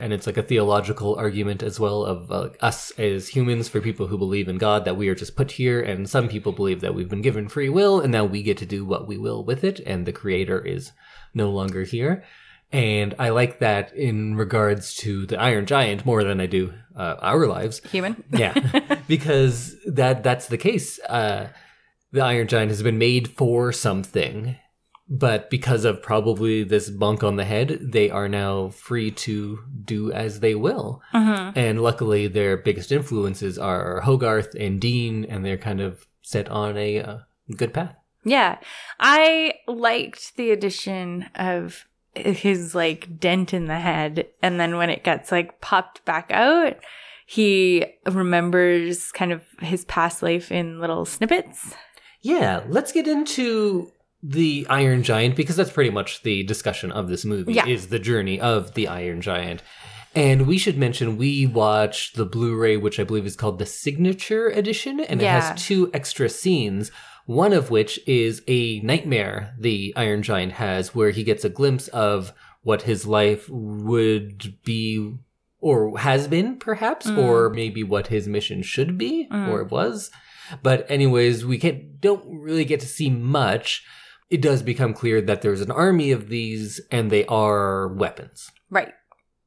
[0.05, 4.07] And it's like a theological argument as well of uh, us as humans, for people
[4.07, 6.95] who believe in God, that we are just put here, and some people believe that
[6.95, 9.65] we've been given free will, and now we get to do what we will with
[9.65, 10.93] it, and the Creator is
[11.33, 12.23] no longer here.
[12.71, 17.15] And I like that in regards to the Iron Giant more than I do uh,
[17.23, 17.81] our lives.
[17.91, 18.23] Human.
[18.31, 18.53] Yeah,
[19.09, 21.01] because that that's the case.
[21.09, 21.49] Uh,
[22.13, 24.57] the Iron Giant has been made for something,
[25.09, 30.11] but because of probably this bunk on the head, they are now free to do
[30.13, 31.03] as they will.
[31.13, 31.59] Mm-hmm.
[31.59, 36.77] And luckily, their biggest influences are Hogarth and Dean, and they're kind of set on
[36.79, 37.19] a uh,
[37.57, 37.95] good path.
[38.25, 38.59] Yeah.
[38.99, 44.27] I liked the addition of his like dent in the head.
[44.43, 46.77] And then when it gets like popped back out,
[47.27, 51.75] he remembers kind of his past life in little snippets.
[52.21, 53.93] Yeah, let's get into
[54.27, 57.67] the Iron Giant because that's pretty much the discussion of this movie Yeah.
[57.67, 59.63] is the journey of the Iron Giant.
[60.15, 64.49] And we should mention we watched the Blu-ray which I believe is called the Signature
[64.49, 66.91] Edition and it has two extra scenes,
[67.27, 71.89] one of which is a nightmare the Iron Giant has where he gets a glimpse
[71.89, 72.33] of
[72.63, 75.15] what his life would be
[75.61, 77.19] or has been perhaps Mm.
[77.19, 79.49] or maybe what his mission should be Mm.
[79.49, 80.11] or was.
[80.63, 83.83] But anyways, we can't don't really get to see much.
[84.31, 88.51] It does become clear that there's an army of these and they are weapons.
[88.71, 88.93] Right.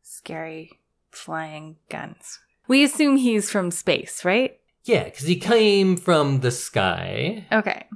[0.04, 0.72] Scary
[1.12, 2.40] flying guns.
[2.68, 4.60] We assume he's from space, right?
[4.84, 7.46] Yeah, because he came from the sky.
[7.52, 7.88] Okay.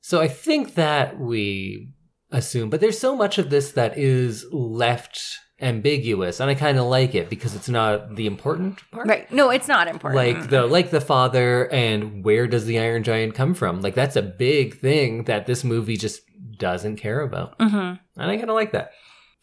[0.00, 1.90] So I think that we
[2.30, 6.84] assume, but there's so much of this that is left ambiguous, and I kind of
[6.86, 9.06] like it because it's not the important part.
[9.06, 9.32] Right.
[9.32, 10.16] No, it's not important.
[10.16, 13.80] Like the like the father and where does the Iron Giant come from?
[13.80, 16.20] Like that's a big thing that this movie just
[16.58, 17.58] doesn't care about.
[17.58, 17.98] Mhm.
[18.16, 18.92] And I kind of like that.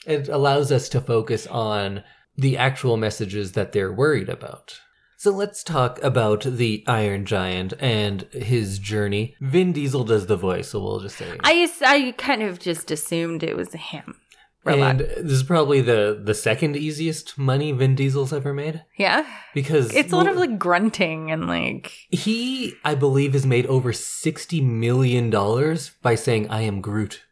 [0.06, 2.04] It allows us to focus on
[2.38, 4.80] the actual messages that they're worried about.
[5.18, 9.36] So let's talk about the Iron Giant and his journey.
[9.40, 11.38] Vin Diesel does the voice, so we'll just say.
[11.42, 14.16] I I kind of just assumed it was him.
[14.66, 19.94] And this is probably the the second easiest money Vin Diesel's ever made yeah, because
[19.94, 24.62] it's a lot of like grunting and like he, I believe, has made over sixty
[24.62, 27.24] million dollars by saying "I am Groot."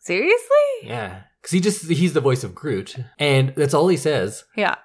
[0.00, 0.48] seriously.
[0.82, 4.44] Yeah, because he just he's the voice of Groot, and that's all he says.
[4.56, 4.76] Yeah,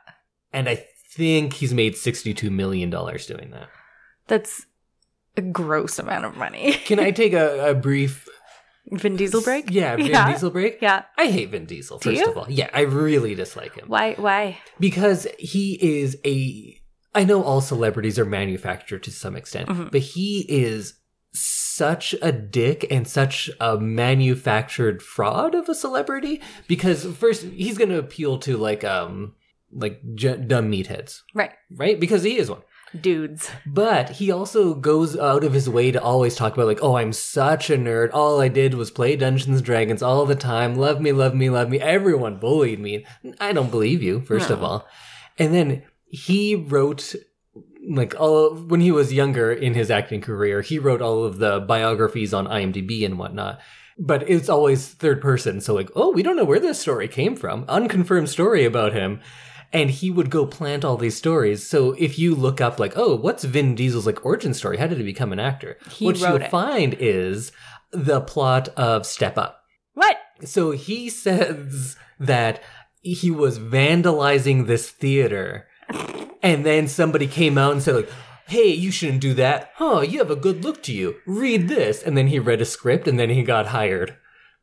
[0.54, 3.70] And I think he's made sixty-two million dollars doing that.
[4.28, 4.66] that's
[5.36, 6.74] a gross amount of money.
[6.74, 8.28] Can I take a, a brief
[8.92, 9.70] Vin Diesel break?
[9.70, 10.32] Yeah, Vin Yeah.
[10.32, 10.80] Diesel break.
[10.82, 11.04] Yeah.
[11.18, 12.00] I hate Vin Diesel.
[12.00, 14.14] First of all, yeah, I really dislike him Why?
[14.14, 14.58] Why?
[14.80, 16.80] because he is a.
[17.16, 19.92] I know all celebrities are manufactured to some extent, Mhm.
[19.92, 20.94] but he is
[21.34, 27.90] such a dick and such a manufactured fraud of a celebrity because first he's going
[27.90, 29.34] to appeal to like um
[29.72, 32.62] like j- dumb meatheads Right, right because he is one
[33.02, 33.50] dudes.
[33.66, 37.14] but he also goes out of his way to always talk about like, oh, I'm
[37.14, 38.10] such a nerd.
[38.14, 40.76] All I did was play Dungeons and Dragons all the time.
[40.76, 41.80] Love me, love me, love me.
[41.80, 43.06] Everyone bullied me.
[43.40, 44.88] I don't believe you, first of all.
[45.38, 47.16] And then he wrote
[47.90, 51.60] like all when he was younger in his acting career, he wrote all of the
[51.62, 53.60] biographies on IMDb and whatnot.
[54.00, 57.36] But it's always third person, so like, oh, we don't know where this story came
[57.36, 57.66] from.
[57.68, 59.22] Unconfirmed story about him
[59.74, 61.68] and he would go plant all these stories.
[61.68, 64.78] So if you look up like, oh, what's Vin Diesel's like origin story?
[64.78, 65.78] How did he become an actor?
[65.92, 66.52] He what wrote you'll it.
[66.52, 67.52] find is
[67.92, 69.62] the plot of Step Up.
[69.94, 70.18] What?
[70.44, 72.62] So he says that
[73.02, 75.68] he was vandalizing this theater,
[76.42, 78.10] and then somebody came out and said like.
[78.50, 79.72] Hey, you shouldn't do that.
[79.76, 81.18] Huh, you have a good look to you.
[81.26, 82.02] Read this.
[82.02, 84.16] And then he read a script and then he got hired.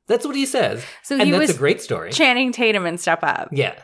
[0.06, 0.82] That's what he says.
[1.02, 2.10] So and that's a great story.
[2.10, 3.50] Channing Tatum and Step Up.
[3.52, 3.74] Yeah.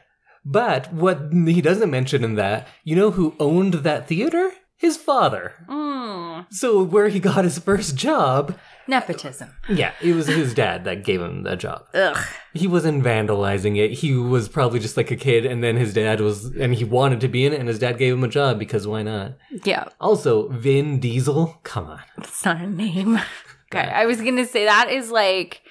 [0.45, 4.53] But what he doesn't mention in that, you know who owned that theater?
[4.77, 5.53] His father.
[5.69, 6.47] Mm.
[6.51, 8.57] So where he got his first job,
[8.89, 9.51] Nepotism.
[9.69, 11.85] yeah, it was his dad that gave him the job.
[11.93, 12.17] Ugh.
[12.55, 13.93] He wasn't vandalizing it.
[13.93, 17.21] He was probably just like a kid and then his dad was and he wanted
[17.21, 19.35] to be in it and his dad gave him a job because why not?
[19.65, 22.01] Yeah, Also, Vin Diesel, come on.
[22.17, 23.21] it's not a name.
[23.73, 25.63] Okay, I was gonna say that is like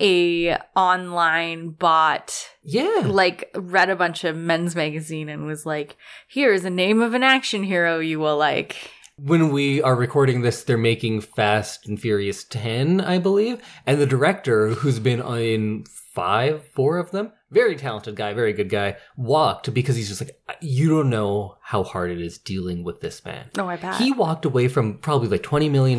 [0.00, 3.02] a online bot Yeah.
[3.06, 5.96] like read a bunch of men's magazine and was like
[6.28, 8.76] here is a name of an action hero you will like
[9.16, 13.60] When we are recording this, they're making Fast and Furious 10, I believe.
[13.84, 15.84] And the director, who's been in
[16.14, 20.38] five, four of them, very talented guy, very good guy, walked because he's just like,
[20.60, 23.46] you don't know how hard it is dealing with this man.
[23.56, 25.98] no i bet He walked away from probably like $20 million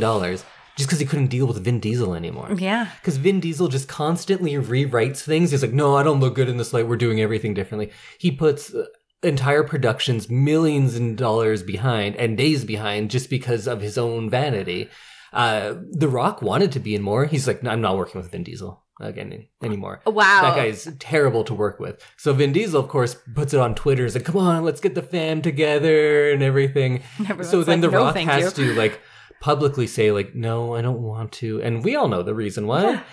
[0.79, 2.47] just because he couldn't deal with Vin Diesel anymore.
[2.57, 5.51] yeah Because Vin Diesel just constantly rewrites things.
[5.51, 6.87] He's like, no, I don't look good in this light.
[6.87, 7.91] We're doing everything differently.
[8.17, 8.85] He puts uh,
[9.21, 14.89] entire productions millions in dollars behind and days behind just because of his own vanity.
[15.33, 17.25] Uh, the Rock wanted to be in more.
[17.25, 19.99] He's like, no, I'm not working with Vin Diesel again anymore.
[20.05, 22.01] wow That guy's terrible to work with.
[22.15, 24.03] So Vin Diesel, of course, puts it on Twitter.
[24.03, 27.03] He's like, come on, let's get the fam together and everything.
[27.19, 29.01] Everyone's so then like, The "No, Rock has you." to like
[29.41, 31.61] publicly say like, no, I don't want to.
[31.61, 32.83] And we all know the reason why.
[32.83, 33.03] Yeah.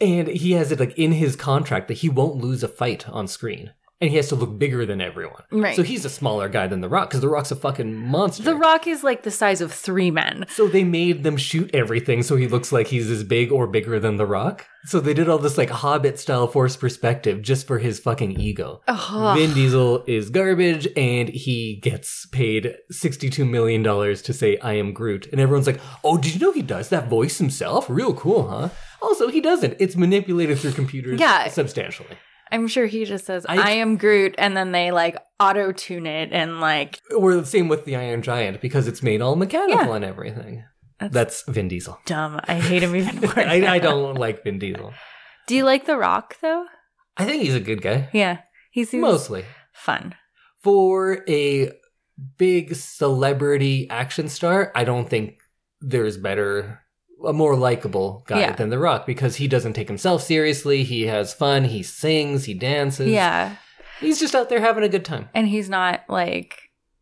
[0.00, 3.28] And he has it like in his contract that he won't lose a fight on
[3.28, 3.72] screen.
[4.02, 5.44] And he has to look bigger than everyone.
[5.50, 5.76] Right.
[5.76, 8.42] So he's a smaller guy than The Rock because The Rock's a fucking monster.
[8.42, 12.22] the rock is like the size of three men So they made them shoot everything
[12.24, 14.66] so he looks like he's as big or bigger than The Rock.
[14.86, 18.82] So they did all this like Hobbit style forced perspective just for his fucking ego.
[18.88, 19.38] Ugh.
[19.38, 25.28] Vin Diesel is garbage and he gets paid $62 million to say, I am Groot.
[25.30, 27.88] And everyone's like, oh, did you know he does that voice himself?
[27.88, 28.70] Real cool, huh?
[29.00, 29.76] Also, he doesn't.
[29.78, 31.46] It's manipulated through computers Yeah.
[31.46, 32.16] substantially.
[32.52, 36.06] I'm sure he just says I- I, am groot and then they like auto tune
[36.06, 39.86] it and like Or the same with the Iron Giant because it's made all mechanical
[39.86, 39.94] Yeah.
[39.96, 40.64] and everything.
[41.00, 41.98] That's- That's Vin Diesel.
[42.06, 44.92] dumb i hate him even more I, I don't like Vin Diesel.
[45.48, 46.66] do you like the rock though
[47.16, 48.08] I think he's a good guy.
[48.12, 48.38] yeah
[48.70, 49.44] he seems Mostly.
[49.72, 50.14] fun
[50.62, 51.72] For a
[52.38, 55.38] big celebrity action star, I don't think
[55.80, 56.81] there's better,
[57.26, 58.52] a more likable guy Yeah.
[58.56, 60.82] than The Rock because he doesn't take himself seriously.
[60.84, 61.64] He has fun.
[61.64, 62.44] He sings.
[62.44, 63.08] He dances.
[63.08, 63.56] yeah
[64.00, 65.28] He's just out there having a good time.
[65.34, 66.58] and he's not like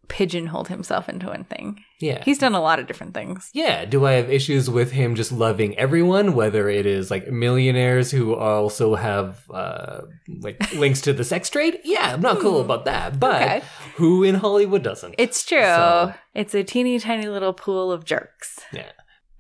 [0.09, 2.25] pigeonholed himself into one thing Yeah.
[2.25, 3.85] he's done a lot of different things yeah.
[3.85, 8.35] Do I have issues with him just loving everyone, whether it is like millionaires who
[8.35, 10.01] also have uh,
[10.41, 11.79] like links to the sex trade?
[11.85, 12.65] Yeah, I'm not cool Hmm.
[12.71, 13.21] about that.
[13.21, 13.63] But Okay.
[13.97, 15.15] who in Hollywood doesn't?
[15.17, 15.61] It's true.
[15.63, 18.59] So- It's a teeny tiny little pool of jerks.
[18.73, 18.91] Yeah.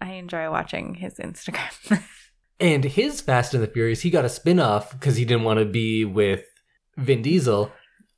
[0.00, 2.02] I enjoy watching his Instagram.
[2.62, 5.60] And his Fast and the Furious, he got a spin off because he didn't want
[5.60, 6.44] to be with
[6.98, 7.72] Vin Diesel.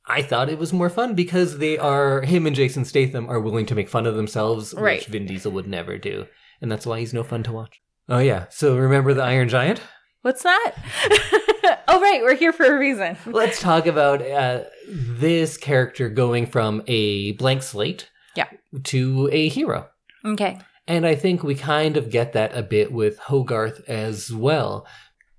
[0.05, 3.65] I thought it was more fun because they are him and Jason Statham are willing
[3.67, 4.99] to make fun of themselves, Right.
[4.99, 6.25] which Vin Diesel would never do,
[6.61, 7.79] and that's why he's no fun to watch.
[8.09, 9.79] Oh yeah, so remember the Iron Giant?
[10.23, 10.73] What's that?
[11.87, 12.21] oh, right.
[12.21, 13.15] We're here for a reason.
[13.25, 18.47] Let's talk about uh, this character going from a blank slate, Yeah.
[18.85, 19.87] to a hero.
[20.25, 20.59] Okay.
[20.87, 24.85] And I think we kind of get that a bit with Hogarth as well.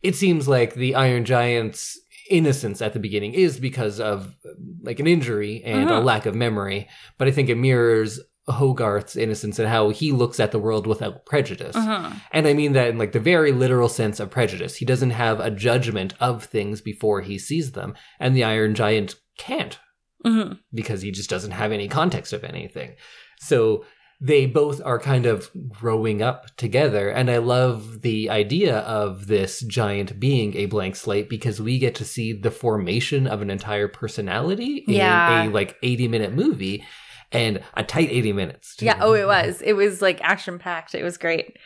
[0.02, 1.98] It seems like the Iron Giant's
[2.30, 4.34] innocence at the beginning is because of
[4.82, 6.04] like an injury and a Mhm.
[6.04, 6.88] lack of memory,
[7.18, 8.18] but I think it mirrors
[8.48, 11.76] Hogarth's innocence and how he looks at the world without prejudice.
[11.76, 12.20] Mhm.
[12.32, 14.76] And I mean that in like the very literal sense of prejudice.
[14.76, 19.16] He doesn't have a judgment of things before he sees them, and the Iron Giant
[19.38, 19.78] can't
[20.24, 20.58] Mhm.
[20.72, 22.92] because he just doesn't have any context of anything.
[23.40, 23.84] So
[24.20, 27.08] they both are kind of growing up together.
[27.10, 31.94] And I love the idea of this giant being a blank slate because we get
[31.96, 35.44] to see the formation of an entire personality in Yeah.
[35.44, 36.84] a like 80 minute movie
[37.32, 38.76] and a tight 80 minutes.
[38.76, 38.86] too.
[38.86, 38.98] Yeah.
[39.00, 39.60] Oh, it was.
[39.60, 40.94] It was like action packed.
[40.94, 41.56] It was great.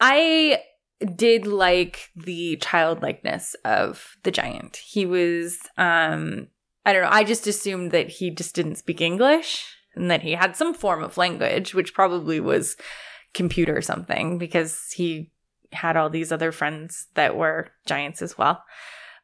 [0.00, 0.60] I
[1.14, 4.76] did like the childlikeness of the giant.
[4.78, 6.48] He was, um,
[6.84, 7.08] I don't know.
[7.10, 9.64] I just assumed that he just didn't speak English
[9.96, 12.76] and that he had some form of language, which probably was
[13.34, 15.30] computer or something because he
[15.72, 18.62] had all these other friends that were giants as well.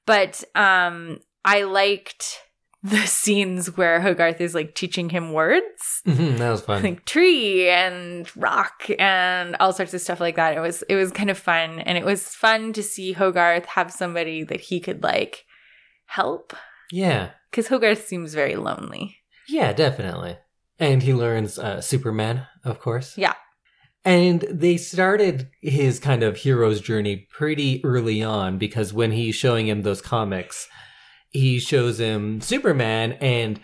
[0.07, 2.41] But um I liked
[2.83, 6.83] the scenes where Hogarth is like teaching him words Mhm, that was fun.
[6.83, 10.57] like tree and rock and all sorts of stuff like that.
[10.57, 13.93] It was it was kind of fun and it was fun to see Hogarth have
[13.93, 15.45] somebody that he could like
[16.07, 16.55] help
[16.91, 17.31] yeah.
[17.53, 19.19] cuz Hogarth seems very lonely.
[19.49, 20.37] Yeah, definitely.
[20.83, 23.17] And he learns uh, Superman, of course.
[23.17, 23.35] Yeah.
[24.05, 29.69] And they started his kind of hero's journey pretty early on because when he's showing
[29.69, 30.67] him those comics,
[31.31, 33.61] he shows him Superman and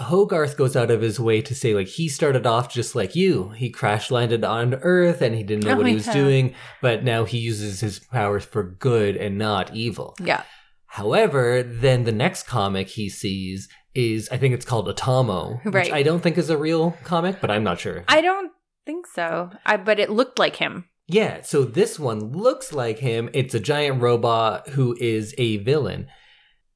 [0.00, 3.50] Hogarth goes out of his way to say like he started off just like you.
[3.50, 6.12] He crash landed on Earth and he didn't know Oh, what he was yeah.
[6.12, 10.16] doing, but now he uses his powers for good and not evil.
[10.20, 10.42] Yeah.
[10.86, 13.68] However, then the next comic he sees
[13.98, 15.74] is I think it's called Atomo, Right.
[15.74, 18.04] which I don't think is a real comic, but I'm not sure.
[18.08, 18.52] I don't
[18.86, 19.50] think so.
[19.66, 20.84] I but it looked like him.
[21.08, 23.28] yeah, so this one looks like him.
[23.32, 26.06] It's a giant robot who is a villain.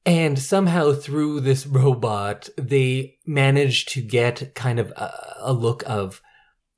[0.05, 6.21] And somehow through this robot, they manage to get kind of a, a look of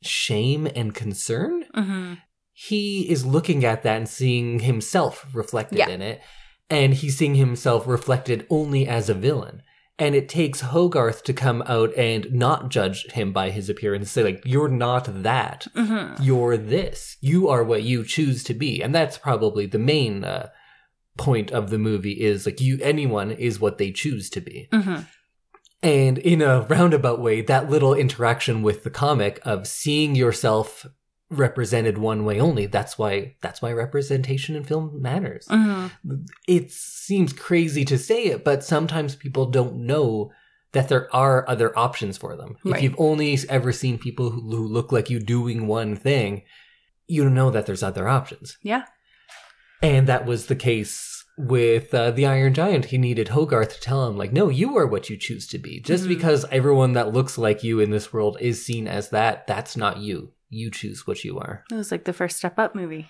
[0.03, 1.65] shame and concern.
[1.75, 2.17] Mhm.
[2.57, 5.89] he is looking at that and seeing himself reflected Yeah.
[5.89, 6.21] in it
[6.69, 9.61] and he's seeing himself reflected only as a villain
[9.97, 14.23] and it takes hogarth to come out and not judge him by his appearance say
[14.23, 16.17] like you're not that Mhm.
[16.21, 20.49] you're this you are what you choose to be and that's probably the main uh,
[21.17, 25.05] point of the movie is like you anyone is what they choose to be Mhm.
[25.81, 30.85] and in a roundabout way, that little interaction with the comic of seeing yourself
[31.29, 35.47] represented one way only, that's why that's why representation in film matters.
[35.49, 35.91] Mhm.
[36.47, 40.31] It seems crazy to say it, but sometimes people don't know
[40.73, 42.57] that there are other options for them.
[42.65, 46.43] If you've only ever seen people who, who look like you doing one thing,
[47.07, 48.57] you don't know that there's other options.
[48.61, 48.83] Yeah.
[49.81, 52.85] And that was the case with uh, the Iron Giant.
[52.85, 55.79] He needed Hogarth to tell him, like, no, you are what you choose to be.
[55.81, 56.09] Just Mhm.
[56.09, 59.97] because everyone that looks like you in this world is seen as that, that's not
[59.99, 60.31] you.
[60.55, 61.63] You choose what you are.
[61.69, 63.09] It was like the first Step Up movie.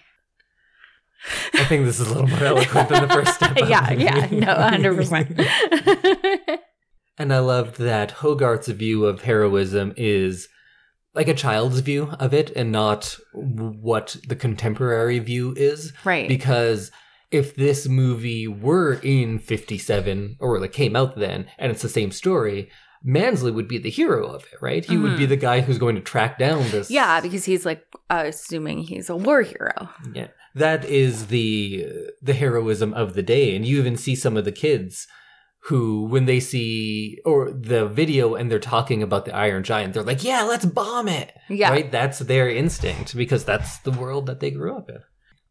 [1.54, 3.52] I think this is a little more eloquent than the first step.
[3.52, 4.04] Up yeah, movie.
[4.04, 5.39] yeah, no, hundred percent.
[7.18, 10.50] And I loved that Hogarth's view of heroism is
[11.14, 15.93] like a child's view of it and not what the contemporary view is.
[16.04, 16.28] Right.
[16.28, 16.91] because
[17.32, 22.12] if this movie were in 57 or like came out then and it's the same
[22.12, 22.70] story
[23.08, 25.30] mansley would be the hero of it right he would be Mhm.
[25.30, 29.10] the guy who's going to track down this yeah, because he's like uh, assuming he's
[29.10, 29.89] a war hero.
[30.14, 31.86] yeah that is the
[32.22, 35.08] the heroism of the day and you even see some of the kids
[35.70, 40.03] who when they see or the video and they're talking about the iron giant they're
[40.03, 41.70] like yeah let's bomb it Yeah.
[41.70, 44.99] right that's their instinct because that's the world that they grew up in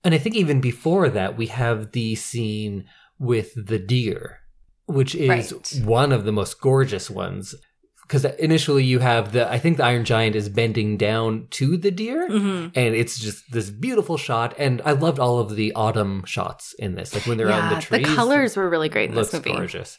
[0.04, 2.84] and i think even before that we have the scene
[3.18, 4.40] with the deer
[4.86, 5.84] which is Right.
[5.84, 7.54] one of the most gorgeous ones
[8.02, 11.90] because initially you have the i think the iron giant is bending down to the
[11.90, 16.22] deer hmm and it's just this beautiful shot and i loved all of the autumn
[16.26, 19.08] shots in this like when they're out in the trees The colors were really great
[19.08, 19.56] in looks this movie.
[19.56, 19.98] gorgeous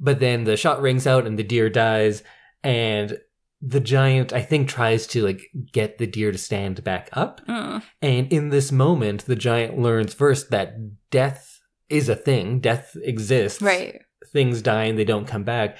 [0.00, 2.22] but then the shot rings out and the deer dies
[2.62, 3.18] and
[3.60, 5.42] the giant i think tries to like
[5.72, 7.82] get the deer to stand back up Mm.
[8.00, 11.60] and in this moment the giant learns first that death
[11.90, 14.00] is a thing death exists Right.
[14.32, 15.76] Things die and they don't come back.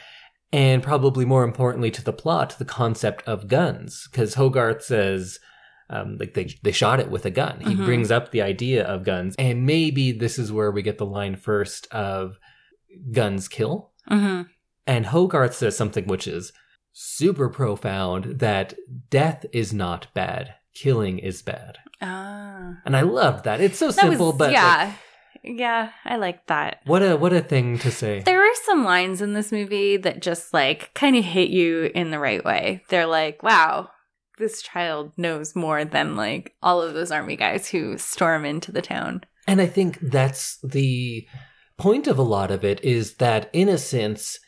[0.53, 4.09] And probably more importantly to the plot, the concept of guns.
[4.11, 5.39] Because Hogarth says,
[5.91, 7.61] um, like they, they shot it with a gun.
[7.61, 7.85] He Mhm.
[7.85, 9.35] brings up the idea of guns.
[9.39, 12.39] And maybe this is where we get the line first of
[13.13, 13.91] guns kill.
[14.09, 14.43] hmm
[14.87, 16.53] And Hogarth says something which is
[16.93, 18.75] super profound that
[19.11, 21.79] death is not bad, killing is bad.
[22.01, 22.75] Ah.
[22.85, 23.61] And I loved that.
[23.61, 24.95] It's so That simple, was, but like,
[25.47, 25.91] yeah.
[26.05, 26.81] I like that.
[26.85, 28.21] what a what a thing to say.
[28.21, 32.11] There are some lines in this movie that just like kind of hit you in
[32.11, 32.83] the right way.
[32.89, 33.91] They're like, wow,
[34.39, 38.83] this child knows more than like all of those army guys who storm into the
[38.83, 39.23] town.
[39.47, 41.27] And I think that's the
[41.79, 44.39] point of a lot of it is that innocence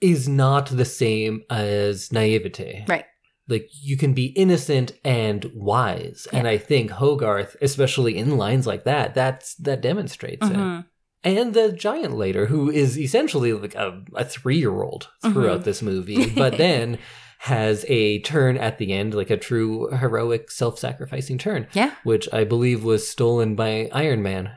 [0.00, 2.84] is not the same as naivete.
[2.86, 3.04] Right.
[3.48, 6.26] Like you can be innocent and wise.
[6.32, 10.52] And I think Hogarth, especially in lines like that, that's that demonstrates it.
[10.56, 10.84] Mhm.
[11.24, 15.64] And the giant later, who is essentially like a, a three year old throughout Mhm.
[15.64, 16.98] this movie, but then
[17.40, 21.92] has a turn at the end, like a true heroic self sacrificing turn, Yeah.
[22.04, 24.50] which I believe was stolen by Iron Man.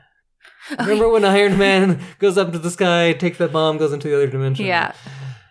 [0.79, 4.15] Remember when Iron Man goes up to the sky, takes that bomb, goes into the
[4.15, 4.65] other dimension?
[4.65, 4.93] Yeah.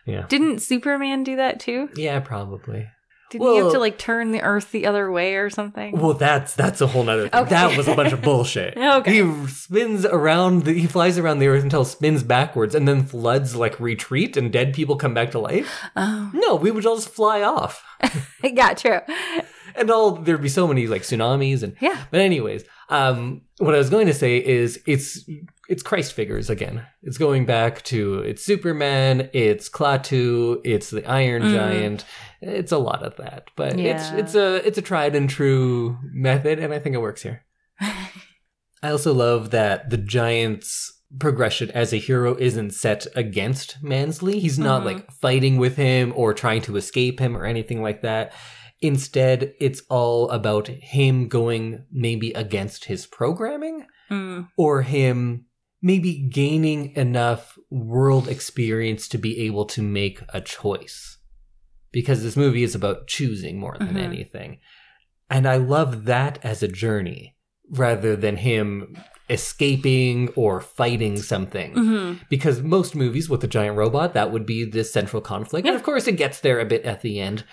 [0.07, 0.27] Yeah.
[0.29, 1.89] Didn't Superman do that too?
[1.95, 2.89] Yeah, probably.
[3.31, 5.99] Didn't he have to like turn the earth the other way or something?
[5.99, 7.41] Well, that's that's a whole nother thing.
[7.43, 7.51] Okay.
[7.51, 8.77] That was a bunch of bullshit.
[9.01, 9.23] Okay.
[9.25, 13.05] He spins around, the, he flies around the earth until it spins backwards, and then
[13.05, 15.71] floods like retreat, and dead people come back to life.
[15.97, 16.31] Oh.
[16.35, 17.85] No, we would all just fly off,
[18.43, 19.01] yeah, true.
[19.77, 21.77] and all there'd be so many like tsunamis and.
[21.81, 22.05] Yeah.
[22.11, 25.25] But anyways, um, what I was going to say is it's
[25.69, 26.85] it's Christ figures again.
[27.05, 31.55] It's going back to it's Superman, it's Klaatu, it's the Iron Mhm.
[31.55, 32.05] Giant.
[32.43, 34.17] It's a lot of that, but it's Yeah.
[34.17, 37.45] it's a it's a tried and true method, and I think it works here.
[38.83, 44.39] I also love that the Giant's progression as a hero isn't set against Mansley.
[44.39, 44.85] He's not Mhm.
[44.87, 48.33] like fighting with him or trying to escape him or anything like that.
[48.81, 54.49] Instead, it's all about him going maybe against his programming Mm.
[54.57, 55.45] or him
[55.83, 61.19] maybe gaining enough world experience to be able to make a choice.
[61.93, 64.03] Because this movie is about choosing more than Mhm.
[64.05, 64.59] anything.
[65.29, 67.37] And I love that as a journey
[67.71, 68.97] rather than him
[69.29, 71.73] escaping or fighting something.
[71.73, 75.67] hmm Because most movies with a giant robot, that would be the central conflict.
[75.67, 77.45] And of course, it gets there a bit at the end.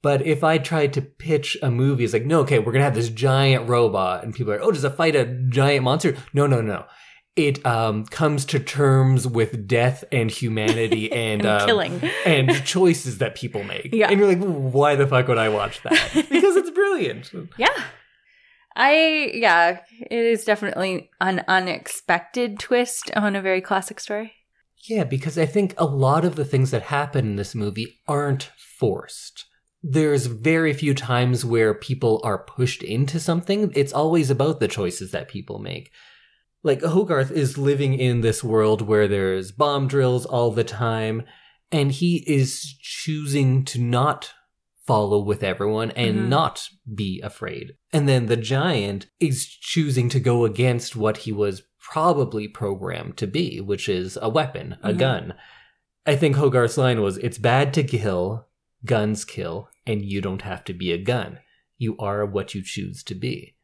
[0.00, 2.84] But if I tried to pitch a movie, it's like, no, okay, we're going to
[2.84, 4.22] have this giant robot.
[4.22, 6.14] And people are, oh, does it fight a giant monster?
[6.32, 6.84] No, no, no.
[7.38, 12.10] It um, comes to terms with death and humanity and, And um, killing.
[12.26, 13.90] and choices that people make.
[13.92, 14.10] Yeah.
[14.10, 16.10] And you're like, why the fuck would I watch that?
[16.14, 17.30] because it's brilliant.
[17.56, 17.68] Yeah.
[18.76, 24.34] I yeah, it is definitely an unexpected twist on a very classic story.
[24.88, 28.50] Yeah, because I think a lot of the things that happen in this movie aren't
[28.78, 29.46] forced.
[29.82, 33.72] There's very few times where people are pushed into something.
[33.74, 35.90] It's always about the choices that people make.
[36.62, 41.22] Like Hogarth is living in this world where there's bomb drills all the time,
[41.70, 44.32] and he is choosing to not
[44.86, 46.28] follow with everyone and Mhm.
[46.28, 47.74] not be afraid.
[47.92, 53.26] And then the giant is choosing to go against what he was probably programmed to
[53.26, 54.98] be, which is a weapon, a Mhm.
[54.98, 55.34] gun.
[56.06, 58.46] I think Hogarth's line was it's bad to kill,
[58.84, 61.38] guns kill, and you don't have to be a gun.
[61.76, 63.54] You are what you choose to be.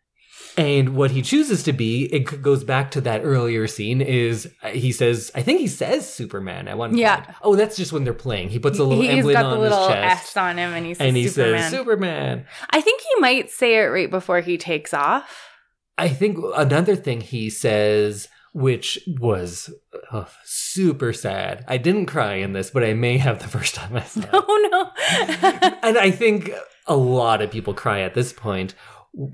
[0.56, 4.00] And what he chooses to be, it goes back to that earlier scene.
[4.00, 7.22] Is uh, he says, I think he says Superman at one Yeah.
[7.22, 7.36] point.
[7.42, 8.50] Oh, that's just when they're playing.
[8.50, 10.72] He puts a little He's emblem got on the little his chest, S on him
[10.72, 11.60] and he says and he Superman.
[11.60, 12.46] says Superman.
[12.70, 15.50] I think he might say it right before he takes off.
[15.98, 19.70] I think another thing he says, which was
[20.12, 21.64] uh, super sad.
[21.66, 24.28] I didn't cry in this, but I may have the first time I saw it.
[24.32, 25.70] Oh no.
[25.82, 26.50] and I think
[26.86, 28.74] a lot of people cry at this point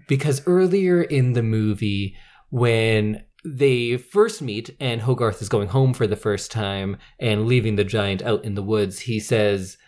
[0.08, 2.16] because earlier in the movie,
[2.50, 7.76] when they first meet and Hogarth is going home for the first time and leaving
[7.76, 9.78] the giant out in the woods, he says,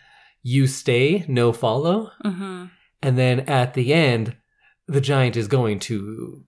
[0.41, 2.11] You stay, no follow.
[2.23, 2.65] hmm
[3.01, 4.35] And then at the end,
[4.87, 6.43] the giant is going to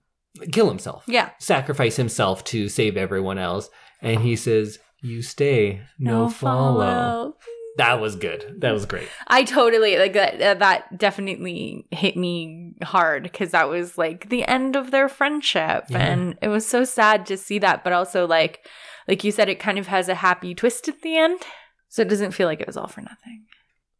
[0.52, 1.30] kill himself, Yeah.
[1.38, 3.70] sacrifice himself to save everyone else.
[4.02, 7.36] And he says, You stay, no, follow.
[7.76, 8.56] That was good.
[8.60, 9.08] That was great.
[9.28, 10.40] I totally like that.
[10.40, 15.84] Uh, that definitely hit me hard because that was like the end of their friendship,
[15.90, 15.98] Yeah.
[15.98, 17.84] and it was so sad to see that.
[17.84, 18.66] But also, like,
[19.08, 21.40] like you said, it kind of has a happy twist at the end,
[21.88, 23.44] so it doesn't feel like it was all for nothing.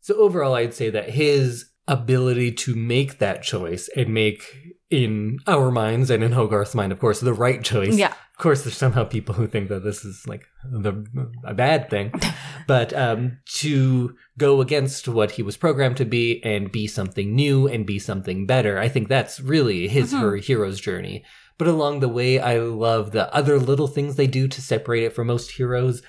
[0.01, 4.43] So overall, I'd say that his ability to make that choice and make
[4.91, 7.97] in our minds and in Hogarth's mind, of course, the right choice.
[7.97, 8.09] Yeah.
[8.13, 11.07] Of course, there's somehow people who think that this is like the
[11.45, 12.13] a bad thing,
[12.69, 17.67] but um, to go against what he was programmed to be and be something new
[17.67, 20.21] and be something better, I think that's really his Mhm.
[20.21, 21.25] her hero's journey.
[21.59, 25.15] But along the way, I love the other little things they do to separate it
[25.15, 26.03] from most heroes.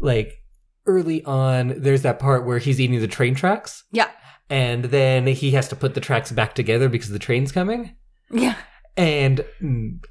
[0.00, 0.42] Like
[0.86, 3.84] early on, there's that part where he's eating the train tracks.
[3.92, 4.08] Yeah.
[4.48, 7.96] And then he has to put the tracks back together because the train's coming.
[8.30, 8.56] Yeah.
[8.96, 9.44] And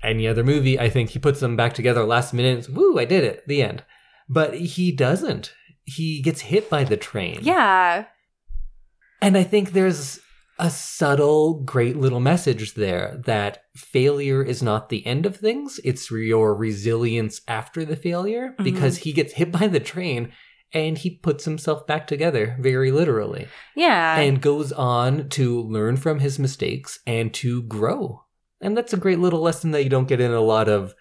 [0.03, 2.69] any other movie, I think he puts them back together last minute.
[2.69, 3.47] Woo, I did it.
[3.47, 3.83] The end.
[4.27, 5.53] But he doesn't.
[5.85, 7.39] He gets hit by the train.
[7.41, 8.05] Yeah.
[9.21, 10.19] And I think there's
[10.57, 15.79] a subtle, great little message there that failure is not the end of things.
[15.83, 18.63] It's your resilience after the failure mm-hmm.
[18.63, 20.31] because he gets hit by the train
[20.75, 24.19] and he puts himself back together very literally Yeah.
[24.19, 28.25] and goes on to learn from his mistakes and to grow.
[28.61, 30.93] And that's a great little lesson that you don't get in a lot of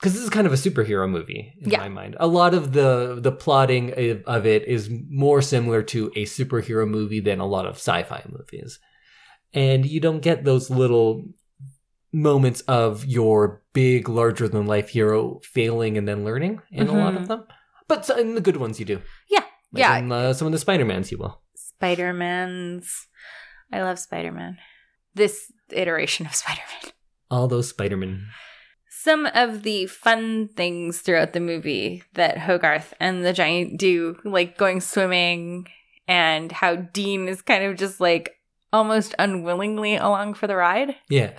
[0.00, 1.78] because this is kind of a superhero movie in Yeah.
[1.78, 2.16] my mind.
[2.18, 3.92] A lot of the the plotting
[4.26, 8.80] of, it is more similar to a superhero movie than a lot of sci-fi movies.
[9.52, 11.24] And you don't get those little
[12.12, 17.14] moments of your big larger than life hero failing and then learning in a lot
[17.14, 17.28] of mm-hmm.
[17.28, 17.44] them.
[17.88, 19.02] But in the good ones you do.
[19.30, 19.44] Yeah.
[19.72, 19.98] Like Yeah.
[19.98, 21.42] in, uh, some of the Spider-Mans you will.
[21.56, 23.06] Spider Man's.
[23.72, 24.58] I love Spider Man.
[25.14, 26.92] This iteration of Spider Man.
[27.30, 28.26] All those Spider-Man
[28.90, 34.56] Some of the fun things throughout the movie that Hogarth and the giant do, like
[34.56, 35.66] going swimming,
[36.08, 38.36] and how Dean is kind of just like
[38.72, 40.96] almost unwillingly along for the ride.
[41.10, 41.32] Yeah.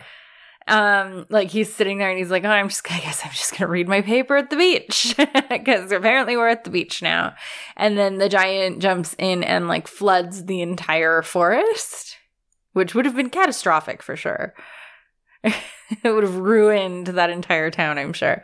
[0.67, 3.55] Um, like he's sitting there and he's like, "Oh, I'm just, I guess I'm just
[3.55, 5.15] gonna read my paper at the beach
[5.49, 7.35] because apparently we're at the beach now."
[7.77, 12.17] And then the giant jumps in and like floods the entire forest,
[12.73, 14.55] which would have been catastrophic for sure.
[15.43, 18.43] it would have ruined that entire town, I'm sure.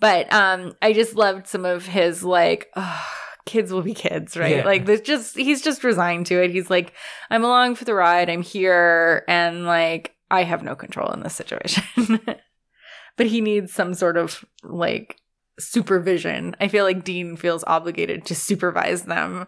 [0.00, 3.06] But um, I just loved some of his like, oh,
[3.44, 4.56] kids will be kids, right?
[4.56, 4.64] Yeah.
[4.64, 6.50] Like there's just he's just resigned to it.
[6.50, 6.94] He's like,
[7.30, 8.30] I'm along for the ride.
[8.30, 12.20] I'm here, and like I have no control in this situation.
[13.16, 15.16] but he needs some sort of like
[15.58, 16.56] supervision.
[16.60, 19.46] I feel like Dean feels obligated to supervise them.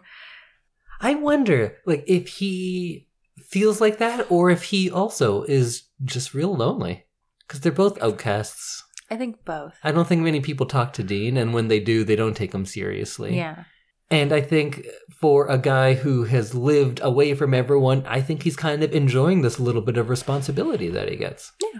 [1.01, 3.07] I wonder, like, if he
[3.37, 7.05] feels like that or if he also is just real lonely.
[7.45, 8.83] Because they're both outcasts.
[9.11, 9.73] I think both.
[9.83, 12.53] I don't think many people talk to Dean, and when they do, they don't take
[12.53, 13.35] him seriously.
[13.35, 13.65] Yeah.
[14.13, 18.55] And I think for a guy who has lived away from everyone, I think he's
[18.55, 21.51] kind of enjoying this little bit of responsibility that he gets.
[21.59, 21.79] Yeah.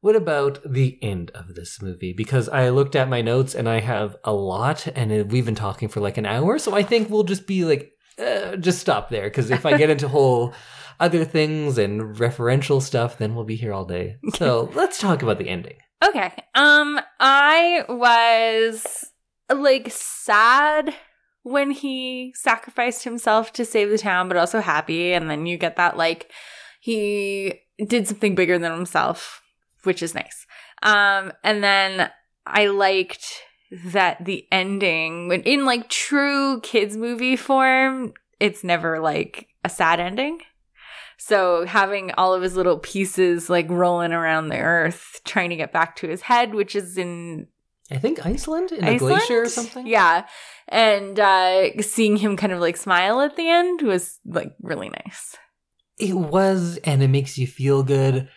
[0.00, 2.12] What about the end of this movie?
[2.12, 5.88] Because I looked at my notes and I have a lot, and we've been talking
[5.88, 7.90] for like an hour, so I think we'll just be like,
[8.24, 9.24] uh, just stop there.
[9.24, 10.54] Because if I get into whole
[11.00, 14.18] other things and referential stuff, then we'll be here all day.
[14.34, 15.78] So let's talk about the ending.
[16.06, 16.32] Okay.
[16.54, 19.10] Um I was
[19.52, 20.94] like sad
[21.42, 25.76] when he sacrificed himself to save the town but also happy and then you get
[25.76, 26.30] that like
[26.80, 29.42] he did something bigger than himself,
[29.84, 30.46] which is nice.
[30.82, 32.10] Um and then
[32.46, 33.42] I liked
[33.86, 40.40] that the ending in like true kids movie form, it's never like a sad ending.
[41.18, 45.72] So having all of his little pieces like rolling around the earth, trying to get
[45.72, 47.48] back to his head, which is in
[47.90, 49.86] I think Iceland in a glacier or something.
[49.86, 50.26] Yeah.
[50.68, 55.36] And uh seeing him kind of like smile at the end was like really nice.
[55.98, 58.28] It was, and it makes you feel good.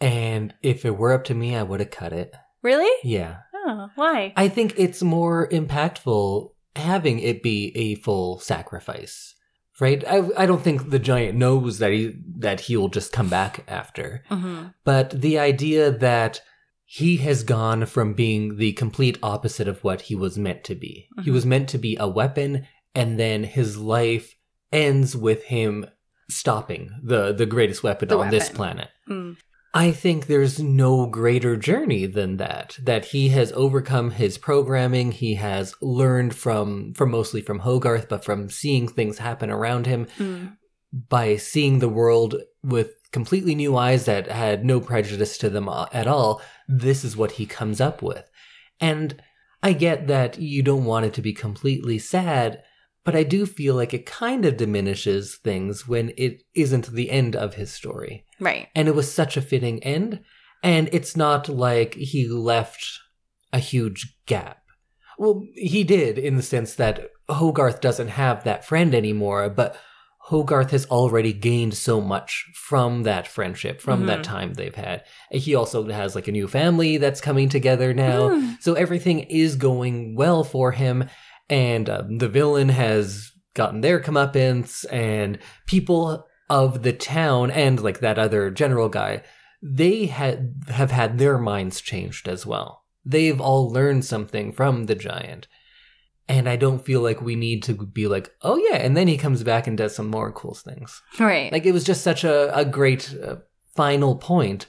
[0.00, 2.34] And if it were up to me, I would have cut it.
[2.62, 2.90] Really?
[3.02, 3.38] Yeah.
[3.54, 4.32] Oh, why?
[4.36, 9.34] I think it's more impactful having it be a full sacrifice.
[9.80, 10.04] Right?
[10.06, 14.22] I, I don't think the giant knows that he that he'll just come back after.
[14.28, 16.40] hmm But the idea that
[16.84, 21.08] he has gone from being the complete opposite of what he was meant to be.
[21.22, 21.34] He Mhm.
[21.34, 24.34] was meant to be a weapon, and then his life
[24.72, 25.86] ends with him
[26.30, 28.88] stopping the the greatest weapon The on this planet.
[29.08, 29.36] Mm.
[29.76, 32.78] I think there's no greater journey than that.
[32.82, 35.12] That he has overcome his programming.
[35.12, 40.06] He has learned from from mostly from Hogarth, but from seeing things happen around him
[40.18, 40.52] Mm.
[41.08, 46.06] by seeing the world with completely new eyes that had no prejudice to them at
[46.06, 48.30] all, this is what he comes up with.
[48.80, 49.20] And
[49.62, 52.62] I get that you don't want it to be completely sad,
[53.04, 57.34] but I do feel like it kind of diminishes things when it isn't the end
[57.36, 58.24] of his story.
[58.40, 58.68] Right.
[58.74, 60.20] And it was such a fitting end.
[60.62, 62.86] And it's not like he left
[63.52, 64.58] a huge gap.
[65.18, 69.76] Well, he did in the sense that Hogarth doesn't have that friend anymore, but
[70.28, 75.04] Hogarth has already gained so much from that friendship, from that time they've had.
[75.30, 78.30] He also has like a new family that's coming together now.
[78.30, 78.56] Mm.
[78.62, 81.10] So everything is going well for him.
[81.50, 88.00] And um, the villain has gotten their comeuppance, and people of the town and like
[88.00, 89.22] that other general guy,
[89.62, 92.84] they had have had their minds changed as well.
[93.04, 95.48] They've all learned something from the giant.
[96.26, 99.18] And I don't feel like we need to be like, oh yeah, and then he
[99.18, 101.02] comes back and does some more cool things.
[101.18, 101.52] Right.
[101.52, 103.36] Like it was just such a, a great uh,
[103.76, 104.66] final point.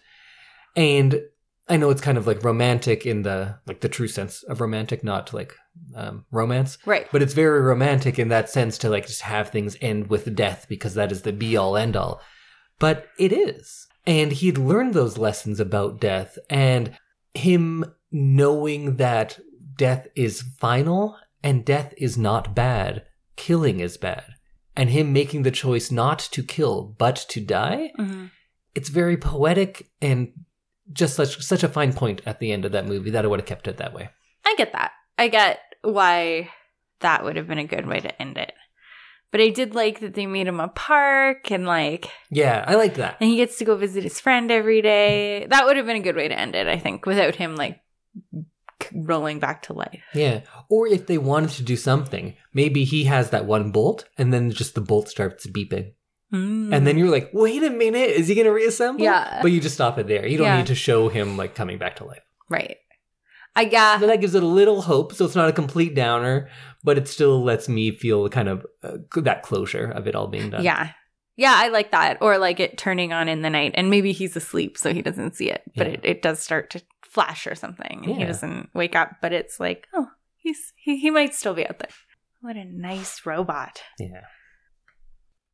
[0.75, 1.21] And
[1.67, 5.03] I know it's kind of like romantic in the like the true sense of romantic,
[5.03, 5.53] not like
[5.95, 7.07] um, romance, right.
[7.11, 10.67] but it's very romantic in that sense to like just have things end with death
[10.69, 12.21] because that is the be all end all.
[12.79, 13.87] But it is.
[14.05, 16.95] And he'd learned those lessons about death and
[17.33, 19.39] him knowing that
[19.75, 23.05] death is final and death is not bad,
[23.37, 24.25] killing is bad.
[24.75, 28.31] And him making the choice not to kill but to die, Mhm.
[28.73, 30.33] it's very poetic and
[30.91, 33.39] just such such a fine point at the end of that movie that I would
[33.39, 34.09] have kept it that way.
[34.45, 34.91] I get that.
[35.17, 36.49] I get why
[36.99, 38.53] that would have been a good way to end it.
[39.31, 42.95] But I did like that they made him a park and like Yeah, I like
[42.95, 43.17] that.
[43.19, 45.45] and he gets to go visit his friend every day.
[45.49, 47.79] That would have been a good way to end it, I think, without him like
[48.93, 50.01] rolling back to life.
[50.13, 50.41] Yeah.
[50.69, 54.51] Or if they wanted to do something, maybe he has that one bolt and then
[54.51, 55.91] just the bolt starts beeping.
[56.31, 59.01] And then you're like, wait a minute, is he going to reassemble?
[59.05, 59.39] Yeah.
[59.41, 60.27] But you just stop it there.
[60.27, 60.57] You don't Yeah.
[60.57, 62.23] need to show him like coming back to life.
[62.49, 62.75] right.
[63.55, 63.97] I yeah.
[64.01, 65.13] So that gives it a little hope.
[65.13, 66.49] So it's not a complete downer,
[66.83, 70.49] but it still lets me feel kind of uh, that closure of it all being
[70.49, 70.61] done.
[70.61, 70.89] Yeah.
[71.37, 72.17] Yeah, I like that.
[72.19, 75.35] Or like it turning on in the night and maybe he's asleep so he doesn't
[75.37, 75.61] see it.
[75.73, 75.93] But Yeah.
[75.93, 76.81] it, it does start to
[77.15, 78.01] flash or something.
[78.03, 81.65] And he doesn't wake up, but it's like, oh, he's he, he might still be
[81.65, 81.89] out there.
[82.41, 83.81] What a nice robot.
[83.97, 84.25] Yeah.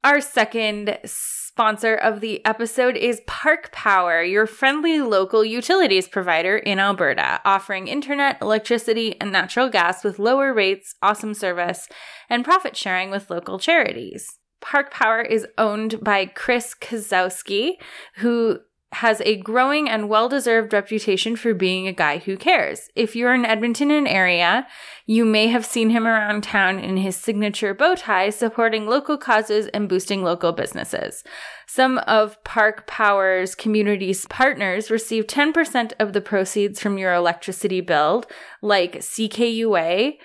[0.04, 6.80] Our second sponsor of the episode is Park Power, your friendly local utilities provider in
[6.80, 11.88] Alberta, offering internet, electricity, and natural gas with lower rates, awesome service,
[12.28, 14.40] and profit sharing with local charities.
[14.62, 17.74] Park Power is owned by Chris Kozowski,
[18.16, 18.62] who
[18.94, 22.90] has a growing and well deserved reputation for being a guy who cares.
[22.96, 24.68] If you're in Edmonton and area,
[25.06, 29.68] you may have seen him around town in his signature bow tie supporting local causes
[29.68, 31.24] and boosting local businesses.
[31.68, 38.26] Some of Park Power's community partners receive 10% of the proceeds from your electricity bill,
[38.62, 40.18] like CKUA,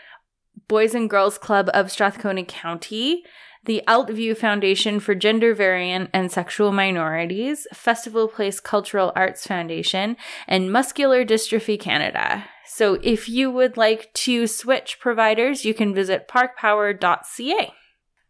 [0.67, 3.23] Boys and Girls Club of Strathcona County,
[3.67, 10.17] the Altview Foundation for Gender Variant and Sexual Minorities, Festival Place Cultural Arts Foundation,
[10.49, 12.45] and Muscular Dystrophy Canada.
[12.67, 17.73] So if you would like to switch providers, you can visit parkpower.ca.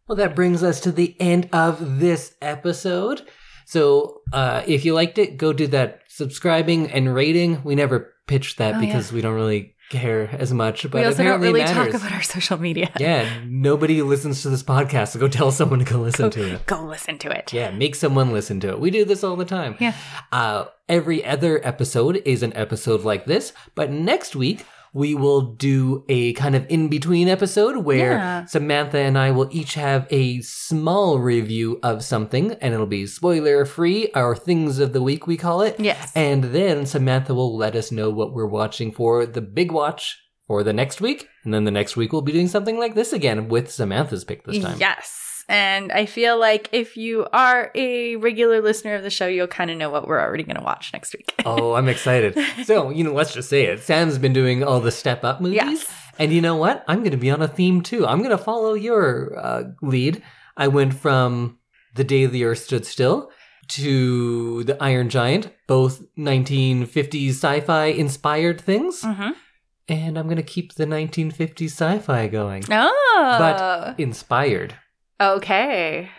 [0.07, 3.27] Well, that brings us to the end of this episode.
[3.65, 7.61] So, uh, if you liked it, go do that subscribing and rating.
[7.65, 11.17] We never pitch that Oh, because we don't really care as much, but we also
[11.17, 12.91] don't apparently really talk about our social media.
[12.99, 16.65] yeah, nobody listens to this podcast, so go tell someone to go listen to it.
[16.65, 17.53] Go listen to it.
[17.53, 18.79] Yeah, make someone listen to it.
[18.79, 19.75] We do this all the time.
[19.79, 19.93] Yeah.
[20.31, 26.03] Uh, every other episode is an episode like this, but next week we will do
[26.09, 28.45] a kind of in between episode where Yeah.
[28.45, 33.65] Samantha and I will each have a small review of something, and it'll be spoiler
[33.65, 35.79] free, our things of the week, we call it.
[35.79, 36.11] Yes.
[36.15, 40.17] And then Samantha will let us know what we're watching for the big watch
[40.47, 41.27] for the next week.
[41.43, 44.45] And then the next week we'll be doing something like this again with Samantha's pick
[44.45, 44.77] this time.
[44.79, 45.26] Yes.
[45.49, 49.71] And I feel like if you are a regular listener of the show, you'll kind
[49.71, 51.33] of know what we're already going to watch next week.
[51.45, 52.37] Oh, I'm excited.
[52.65, 53.79] So, you know, let's just say it.
[53.79, 55.55] Sam's been doing all the step up movies.
[55.55, 55.89] Yes.
[56.19, 56.83] And you know what?
[56.89, 58.05] I'm going to be on a theme too.
[58.05, 60.21] I'm going to follow your uh, lead.
[60.57, 61.59] I went from
[61.95, 63.29] The Day the Earth Stood Still
[63.69, 69.01] to The Iron Giant, both 1950s sci fi inspired things.
[69.01, 69.31] mm-hmm.
[69.89, 73.35] And I'm going to keep the 1950s sci fi going, Oh.
[73.39, 74.75] but inspired.
[75.19, 76.09] Okay.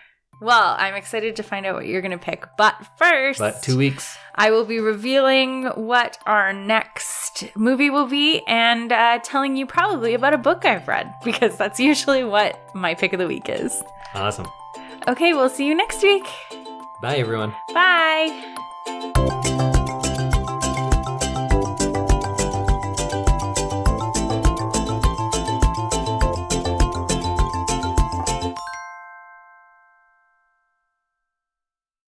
[0.41, 2.47] Well, I'm excited to find out what you're going to pick.
[2.57, 4.17] But first, But two weeks.
[4.37, 10.15] I will be revealing what our next movie will be and uh, telling you probably
[10.15, 13.83] about a book I've read because that's usually what my pick of the week is.
[14.15, 14.47] Awesome.
[15.09, 16.27] Okay, we'll see you next week.
[17.03, 17.53] Bye, everyone.
[17.75, 19.65] Bye.